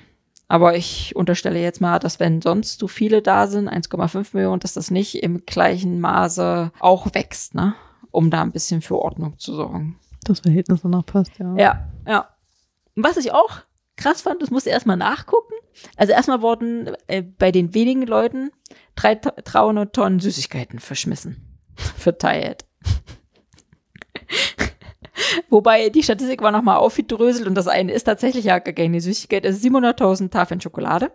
Aber 0.49 0.77
ich 0.77 1.17
unterstelle 1.17 1.61
jetzt 1.61 1.81
mal, 1.81 1.99
dass 1.99 2.21
wenn 2.21 2.41
sonst 2.41 2.79
so 2.79 2.87
viele 2.87 3.21
da 3.21 3.49
sind, 3.49 3.69
1,5 3.69 4.29
Millionen, 4.33 4.61
dass 4.61 4.75
das 4.75 4.91
nicht 4.91 5.23
im 5.23 5.45
gleichen 5.45 6.01
Maße 6.01 6.71
auch 6.79 7.15
wächst, 7.15 7.55
ne? 7.55 7.75
Um 8.13 8.31
da 8.31 8.43
ein 8.43 8.53
bisschen 8.53 8.81
für 8.81 8.97
Ordnung 8.97 9.39
zu 9.39 9.55
sorgen. 9.55 9.99
Das 10.23 10.41
Verhältnis 10.41 10.83
danach 10.83 11.05
passt, 11.05 11.33
ja. 11.39 11.55
Ja, 11.57 11.89
ja. 12.07 12.29
Was 12.95 13.17
ich 13.17 13.33
auch 13.33 13.61
krass 13.97 14.23
fand, 14.23 14.41
das 14.41 14.51
musste 14.51 14.71
erstmal 14.71 14.97
nachgucken. 14.97 15.53
Also 15.97 16.13
erstmal 16.13 16.43
wurden 16.43 16.93
äh, 17.09 17.23
bei 17.23 17.51
den 17.51 17.75
wenigen 17.75 18.03
Leuten 18.03 18.51
drei, 18.95 19.17
300 19.17 19.93
Tonnen 19.95 20.21
Süßigkeiten 20.21 20.79
verschmissen, 20.79 21.46
verteilt. 21.97 22.65
Wobei 25.49 25.89
die 25.89 26.03
Statistik 26.03 26.43
war 26.43 26.51
nochmal 26.53 26.77
aufgedröselt 26.77 27.47
und 27.47 27.55
das 27.55 27.69
eine 27.69 27.93
ist 27.93 28.05
tatsächlich 28.05 28.45
ja 28.47 28.59
gar 28.59 28.75
keine 28.75 29.01
Süßigkeit. 29.01 29.45
Es 29.45 29.57
ist 29.57 29.65
700.000 29.65 30.31
Tafeln 30.31 30.61
Schokolade, 30.61 31.11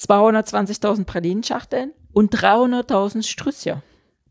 220.000 0.00 1.04
Pralinenschachteln 1.04 1.92
und 2.12 2.34
300.000 2.34 3.22
Strüsschen. 3.26 3.82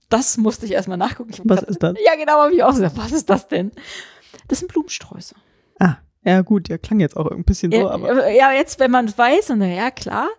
Das 0.09 0.37
musste 0.37 0.65
ich 0.65 0.73
erstmal 0.73 0.97
nachgucken. 0.97 1.31
Ich 1.31 1.39
Was 1.45 1.59
grad- 1.61 1.69
ist 1.69 1.81
das? 1.81 1.95
Ja, 2.05 2.15
genau, 2.17 2.41
habe 2.41 2.53
ich 2.53 2.63
auch 2.63 2.71
gesagt. 2.71 2.97
Was 2.97 3.11
ist 3.13 3.29
das 3.29 3.47
denn? 3.47 3.71
Das 4.47 4.59
sind 4.59 4.71
Blumensträuße. 4.71 5.35
Ja 6.23 6.41
gut, 6.41 6.69
der 6.69 6.77
klang 6.77 6.99
jetzt 6.99 7.17
auch 7.17 7.31
ein 7.31 7.43
bisschen 7.43 7.71
so, 7.71 7.89
aber 7.89 8.29
ja, 8.29 8.51
jetzt, 8.51 8.79
wenn 8.79 8.91
man 8.91 9.05
es 9.05 9.17
weiß, 9.17 9.49
und 9.51 9.61
ja, 9.63 9.89
klar. 9.89 10.29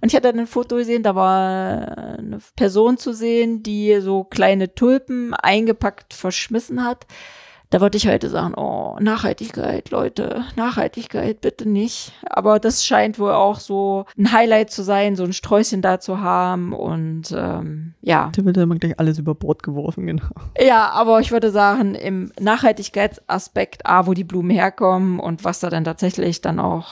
Und 0.00 0.08
ich 0.08 0.14
hatte 0.14 0.28
dann 0.30 0.38
ein 0.38 0.46
Foto 0.46 0.76
gesehen, 0.76 1.02
da 1.02 1.16
war 1.16 1.98
eine 2.18 2.38
Person 2.54 2.96
zu 2.96 3.12
sehen, 3.12 3.62
die 3.64 4.00
so 4.00 4.22
kleine 4.22 4.72
Tulpen 4.74 5.34
eingepackt 5.34 6.14
verschmissen 6.14 6.84
hat. 6.84 7.06
Da 7.72 7.80
wollte 7.80 7.96
ich 7.96 8.06
heute 8.06 8.28
sagen, 8.28 8.52
oh, 8.54 8.98
Nachhaltigkeit, 9.00 9.88
Leute, 9.88 10.44
Nachhaltigkeit, 10.56 11.40
bitte 11.40 11.66
nicht. 11.66 12.12
Aber 12.26 12.60
das 12.60 12.84
scheint 12.84 13.18
wohl 13.18 13.30
auch 13.30 13.60
so 13.60 14.04
ein 14.18 14.30
Highlight 14.30 14.70
zu 14.70 14.82
sein, 14.82 15.16
so 15.16 15.24
ein 15.24 15.32
Sträußchen 15.32 15.80
da 15.80 15.98
zu 15.98 16.20
haben. 16.20 16.74
Und 16.74 17.32
ähm, 17.34 17.94
ja, 18.02 18.30
da 18.36 18.44
wird 18.44 18.58
dann 18.58 18.64
immer 18.64 18.76
gleich 18.76 19.00
alles 19.00 19.18
über 19.18 19.34
Bord 19.34 19.62
geworfen, 19.62 20.06
genau. 20.06 20.28
ja, 20.60 20.90
aber 20.90 21.20
ich 21.20 21.32
würde 21.32 21.50
sagen, 21.50 21.94
im 21.94 22.30
Nachhaltigkeitsaspekt, 22.38 23.86
A, 23.86 24.06
wo 24.06 24.12
die 24.12 24.24
Blumen 24.24 24.50
herkommen 24.50 25.18
und 25.18 25.42
was 25.42 25.60
da 25.60 25.70
dann 25.70 25.84
tatsächlich 25.84 26.42
dann 26.42 26.60
auch, 26.60 26.88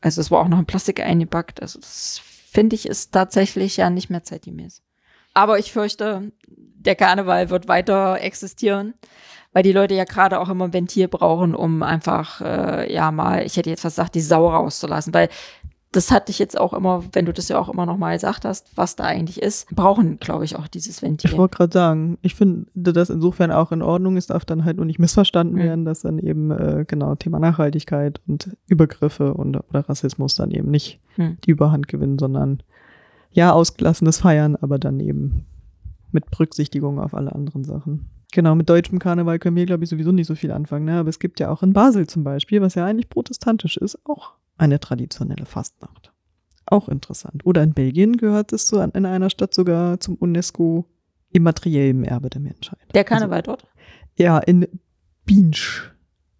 also 0.00 0.18
es 0.18 0.30
war 0.30 0.40
auch 0.40 0.48
noch 0.48 0.60
in 0.60 0.64
Plastik 0.64 1.00
eingepackt, 1.00 1.60
also 1.60 1.78
das 1.78 2.22
finde 2.50 2.74
ich 2.74 2.88
ist 2.88 3.12
tatsächlich 3.12 3.76
ja 3.76 3.90
nicht 3.90 4.08
mehr 4.08 4.24
zeitgemäß. 4.24 4.82
Aber 5.34 5.58
ich 5.58 5.72
fürchte, 5.72 6.32
der 6.48 6.94
Karneval 6.94 7.50
wird 7.50 7.68
weiter 7.68 8.18
existieren, 8.20 8.94
weil 9.52 9.62
die 9.62 9.72
Leute 9.72 9.94
ja 9.94 10.04
gerade 10.04 10.40
auch 10.40 10.48
immer 10.48 10.64
ein 10.66 10.72
Ventil 10.72 11.08
brauchen, 11.08 11.54
um 11.54 11.82
einfach, 11.82 12.40
äh, 12.40 12.92
ja 12.92 13.10
mal, 13.10 13.44
ich 13.44 13.56
hätte 13.56 13.70
jetzt 13.70 13.82
fast 13.82 13.96
gesagt, 13.96 14.14
die 14.14 14.20
Sau 14.20 14.48
rauszulassen, 14.48 15.12
weil 15.14 15.28
das 15.94 16.10
hatte 16.10 16.30
ich 16.30 16.38
jetzt 16.38 16.58
auch 16.58 16.72
immer, 16.72 17.04
wenn 17.12 17.26
du 17.26 17.34
das 17.34 17.50
ja 17.50 17.58
auch 17.58 17.68
immer 17.68 17.84
noch 17.84 17.98
mal 17.98 18.14
gesagt 18.14 18.46
hast, 18.46 18.74
was 18.78 18.96
da 18.96 19.04
eigentlich 19.04 19.42
ist, 19.42 19.68
brauchen, 19.74 20.18
glaube 20.18 20.46
ich, 20.46 20.56
auch 20.56 20.66
dieses 20.66 21.02
Ventil. 21.02 21.30
Ich 21.30 21.36
wollte 21.36 21.58
gerade 21.58 21.72
sagen, 21.74 22.16
ich 22.22 22.34
finde 22.34 22.64
das 22.74 23.10
insofern 23.10 23.50
auch 23.50 23.72
in 23.72 23.82
Ordnung. 23.82 24.16
Es 24.16 24.26
darf 24.26 24.46
dann 24.46 24.64
halt 24.64 24.78
nur 24.78 24.86
nicht 24.86 24.98
missverstanden 24.98 25.56
Mhm. 25.56 25.62
werden, 25.62 25.84
dass 25.84 26.00
dann 26.00 26.18
eben 26.18 26.50
äh, 26.50 26.86
genau 26.88 27.14
Thema 27.16 27.38
Nachhaltigkeit 27.40 28.22
und 28.26 28.56
Übergriffe 28.68 29.34
und 29.34 29.54
oder 29.68 29.86
Rassismus 29.86 30.34
dann 30.34 30.50
eben 30.50 30.70
nicht 30.70 30.98
Mhm. 31.18 31.36
die 31.44 31.50
Überhand 31.50 31.88
gewinnen, 31.88 32.18
sondern 32.18 32.62
ja 33.30 33.52
ausgelassenes 33.52 34.16
Feiern, 34.20 34.56
aber 34.56 34.78
dann 34.78 34.98
eben 34.98 35.44
mit 36.10 36.30
Berücksichtigung 36.30 37.00
auf 37.00 37.12
alle 37.12 37.34
anderen 37.34 37.64
Sachen. 37.64 38.08
Genau, 38.32 38.54
mit 38.54 38.68
deutschem 38.68 38.98
Karneval 38.98 39.38
können 39.38 39.56
wir, 39.56 39.66
glaube 39.66 39.84
ich, 39.84 39.90
sowieso 39.90 40.10
nicht 40.10 40.26
so 40.26 40.34
viel 40.34 40.50
anfangen. 40.50 40.86
Ne? 40.86 40.98
Aber 40.98 41.10
es 41.10 41.18
gibt 41.18 41.38
ja 41.38 41.50
auch 41.50 41.62
in 41.62 41.74
Basel 41.74 42.06
zum 42.06 42.24
Beispiel, 42.24 42.60
was 42.62 42.74
ja 42.74 42.86
eigentlich 42.86 43.10
protestantisch 43.10 43.76
ist, 43.76 43.98
auch 44.06 44.32
eine 44.56 44.80
traditionelle 44.80 45.44
Fastnacht. 45.44 46.12
Auch 46.66 46.88
interessant. 46.88 47.44
Oder 47.44 47.62
in 47.62 47.74
Belgien 47.74 48.16
gehört 48.16 48.52
es 48.52 48.66
zu, 48.66 48.80
in 48.80 49.06
einer 49.06 49.30
Stadt 49.30 49.52
sogar 49.52 50.00
zum 50.00 50.16
UNESCO 50.16 50.86
immateriellen 51.30 52.04
Erbe 52.04 52.30
der 52.30 52.40
Menschheit. 52.40 52.78
Der 52.94 53.04
Karneval 53.04 53.42
dort? 53.42 53.64
Also, 53.64 53.76
ja, 54.16 54.38
in 54.38 54.66
Binsch. 55.26 55.90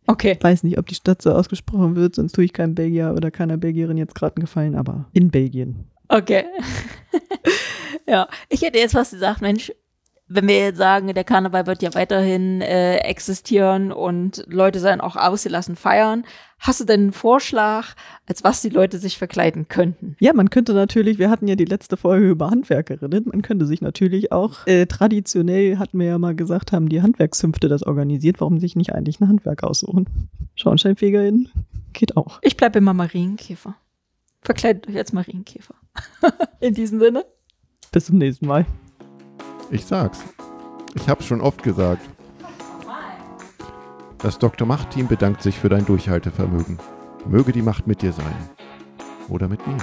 Okay. 0.06 0.38
Weiß 0.40 0.62
nicht, 0.62 0.78
ob 0.78 0.86
die 0.86 0.94
Stadt 0.94 1.20
so 1.22 1.32
ausgesprochen 1.32 1.94
wird, 1.96 2.14
sonst 2.14 2.32
tue 2.32 2.44
ich 2.44 2.52
keinem 2.52 2.74
Belgier 2.74 3.12
oder 3.14 3.30
keiner 3.30 3.56
Belgierin 3.56 3.98
jetzt 3.98 4.14
gerade 4.14 4.36
einen 4.36 4.44
Gefallen, 4.44 4.74
aber 4.74 5.08
in 5.12 5.30
Belgien. 5.30 5.90
Okay. 6.08 6.44
ja, 8.06 8.28
ich 8.48 8.62
hätte 8.62 8.78
jetzt 8.78 8.92
fast 8.92 9.12
gesagt, 9.12 9.40
Mensch, 9.40 9.72
wenn 10.34 10.48
wir 10.48 10.58
jetzt 10.58 10.78
sagen, 10.78 11.12
der 11.12 11.24
Karneval 11.24 11.66
wird 11.66 11.82
ja 11.82 11.94
weiterhin 11.94 12.60
äh, 12.60 12.98
existieren 12.98 13.92
und 13.92 14.44
Leute 14.48 14.80
sollen 14.80 15.00
auch 15.00 15.16
ausgelassen 15.16 15.76
feiern, 15.76 16.24
hast 16.58 16.80
du 16.80 16.84
denn 16.84 17.00
einen 17.00 17.12
Vorschlag, 17.12 17.94
als 18.26 18.44
was 18.44 18.62
die 18.62 18.68
Leute 18.68 18.98
sich 18.98 19.18
verkleiden 19.18 19.68
könnten? 19.68 20.16
Ja, 20.20 20.32
man 20.32 20.50
könnte 20.50 20.74
natürlich, 20.74 21.18
wir 21.18 21.30
hatten 21.30 21.48
ja 21.48 21.56
die 21.56 21.64
letzte 21.64 21.96
Folge 21.96 22.30
über 22.30 22.50
Handwerkerinnen, 22.50 23.24
man 23.26 23.42
könnte 23.42 23.66
sich 23.66 23.80
natürlich 23.80 24.32
auch, 24.32 24.66
äh, 24.66 24.86
traditionell 24.86 25.78
hatten 25.78 25.98
wir 25.98 26.06
ja 26.06 26.18
mal 26.18 26.34
gesagt, 26.34 26.72
haben 26.72 26.88
die 26.88 27.02
Handwerkszünfte 27.02 27.68
das 27.68 27.82
organisiert, 27.82 28.40
warum 28.40 28.58
sich 28.58 28.76
nicht 28.76 28.94
eigentlich 28.94 29.20
ein 29.20 29.28
Handwerk 29.28 29.62
aussuchen? 29.62 30.06
Schornsteinfegerin 30.54 31.48
geht 31.92 32.16
auch. 32.16 32.38
Ich 32.42 32.56
bleibe 32.56 32.78
immer 32.78 32.94
Marienkäfer. 32.94 33.74
Verkleidet 34.40 34.88
euch 34.88 34.96
als 34.96 35.12
Marienkäfer. 35.12 35.74
In 36.60 36.74
diesem 36.74 36.98
Sinne. 36.98 37.24
Bis 37.92 38.06
zum 38.06 38.18
nächsten 38.18 38.46
Mal. 38.46 38.66
Ich 39.72 39.86
sag's. 39.86 40.22
Ich 40.94 41.08
hab's 41.08 41.24
schon 41.24 41.40
oft 41.40 41.62
gesagt. 41.62 42.06
Das 44.18 44.38
Dr. 44.38 44.68
Macht-Team 44.68 45.08
bedankt 45.08 45.40
sich 45.42 45.58
für 45.58 45.70
dein 45.70 45.86
Durchhaltevermögen. 45.86 46.78
Möge 47.26 47.52
die 47.52 47.62
Macht 47.62 47.86
mit 47.86 48.02
dir 48.02 48.12
sein. 48.12 48.34
Oder 49.30 49.48
mit 49.48 49.66
mir. 49.66 49.78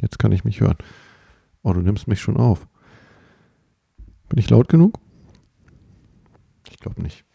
Jetzt 0.00 0.18
kann 0.18 0.32
ich 0.32 0.44
mich 0.44 0.60
hören. 0.60 0.78
Oh, 1.62 1.74
du 1.74 1.80
nimmst 1.80 2.08
mich 2.08 2.22
schon 2.22 2.38
auf. 2.38 2.66
Bin 4.28 4.38
ich 4.38 4.50
laut 4.50 4.68
genug? 4.68 4.98
Ich 6.70 6.78
glaube 6.78 7.02
nicht. 7.02 7.25